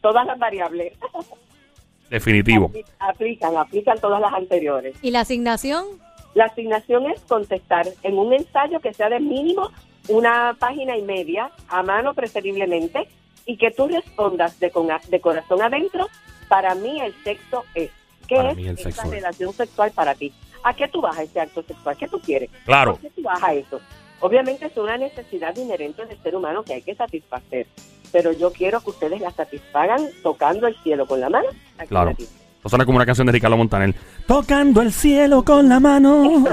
Todas 0.02 0.26
las 0.26 0.38
variables. 0.40 0.94
Definitivo. 2.10 2.70
Apli- 2.70 2.86
Aplican, 3.00 3.58
aplican 3.58 4.00
todas 4.00 4.22
las 4.22 4.34
anteriores. 4.34 4.96
¿Y 5.02 5.12
la 5.12 5.22
asignación? 5.22 5.86
La 6.36 6.46
asignación 6.46 7.10
es 7.10 7.22
contestar 7.22 7.88
en 8.04 8.18
un 8.18 8.34
ensayo 8.34 8.80
que 8.80 8.94
sea 8.94 9.10
de 9.10 9.20
mínimo 9.20 9.72
una 10.08 10.56
página 10.60 10.96
y 10.98 11.02
media, 11.02 11.50
a 11.68 11.82
mano 11.82 12.14
preferiblemente, 12.14 13.08
y 13.48 13.58
que 13.58 13.72
tú 13.72 13.88
respondas 13.88 14.60
de, 14.60 14.70
con- 14.70 14.88
de 15.10 15.20
corazón 15.22 15.62
adentro, 15.62 16.08
para 16.48 16.76
mí 16.76 17.00
el 17.02 17.14
sexo 17.24 17.64
es. 17.74 17.90
¿Qué 18.28 18.72
es 18.72 18.86
esa 18.86 19.06
relación 19.06 19.54
sexual 19.54 19.92
para 19.92 20.16
ti? 20.16 20.34
¿A 20.64 20.74
qué 20.74 20.88
tú 20.88 21.02
vas 21.02 21.18
a 21.18 21.24
ese 21.24 21.40
acto 21.40 21.64
sexual? 21.64 21.96
¿Qué 21.98 22.08
tú 22.08 22.20
quieres? 22.20 22.50
Claro. 22.66 22.94
¿A 22.94 23.00
qué 23.00 23.10
tú 23.12 23.22
vas 23.22 23.42
a 23.44 23.54
eso? 23.54 23.80
Obviamente 24.20 24.66
es 24.66 24.78
una 24.78 24.98
necesidad 24.98 25.56
inherente 25.56 26.06
del 26.06 26.18
ser 26.24 26.36
humano 26.36 26.64
que 26.64 26.74
hay 26.74 26.82
que 26.82 26.96
satisfacer, 26.96 27.68
pero 28.12 28.32
yo 28.32 28.52
quiero 28.52 28.80
que 28.82 28.90
ustedes 28.90 29.22
la 29.22 29.32
satisfagan 29.32 30.02
tocando 30.24 30.68
el 30.68 30.76
cielo 30.84 31.06
con 31.06 31.20
la 31.20 31.30
mano. 31.30 31.50
Aquí 31.78 31.90
claro. 31.90 32.16
O 32.66 32.70
suena 32.70 32.84
como 32.84 32.96
una 32.96 33.06
canción 33.06 33.28
de 33.28 33.34
Ricardo 33.34 33.58
Montaner. 33.58 33.94
Tocando 34.26 34.82
el 34.82 34.92
cielo 34.92 35.46
con 35.46 35.70
la 35.70 35.80
mano. 35.80 36.44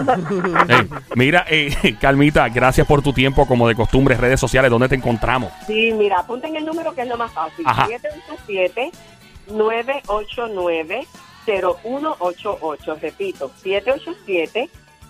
mira, 1.17 1.47
eh, 1.49 1.97
Calmita, 2.01 2.47
gracias 2.51 2.87
por 2.87 3.01
tu 3.01 3.15
tiempo. 3.15 3.47
Como 3.47 3.67
de 3.67 3.75
costumbre, 3.75 4.15
redes 4.19 4.39
sociales, 4.39 4.71
¿dónde 4.71 4.91
te 4.91 4.95
encontramos? 4.95 5.51
Sí, 5.67 5.91
mira, 5.93 6.19
apunten 6.19 6.55
el 6.55 6.67
número 6.67 6.95
que 6.95 7.01
es 7.01 7.09
lo 7.09 7.17
más 7.17 7.33
fácil. 7.33 7.65
787 7.65 8.93
989 9.49 11.07
0188. 11.45 12.99
Repito, 13.01 13.51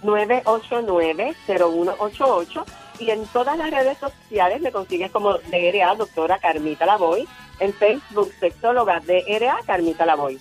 787-989-0188. 0.03 2.65
Y 2.99 3.11
en 3.11 3.27
todas 3.29 3.57
las 3.59 3.71
redes 3.71 3.97
sociales 3.99 4.61
me 4.61 4.71
consigues 4.71 5.11
como 5.11 5.39
DRA, 5.39 5.95
doctora 5.97 6.39
Carmita 6.39 6.85
Lavoy. 6.87 7.27
En 7.59 7.73
Facebook, 7.75 8.33
sexóloga 8.39 9.01
DRA, 9.01 9.59
Carmita 9.67 10.07
Lavoy. 10.07 10.39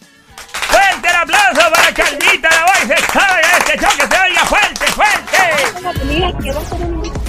¡Fuerte 0.69 1.08
el 1.08 1.15
aplauso 1.15 1.62
para 1.73 1.91
Carmita 1.93 2.49
Lavoy, 2.49 2.88
sexóloga! 2.88 3.58
¡Este 3.58 3.77
choque 3.77 4.08
se 4.08 4.19
oiga 4.21 4.45
fuerte, 4.45 4.86
fuerte! 4.91 5.38
Quiero 6.39 6.60
hacer 6.60 6.82
un 6.82 7.20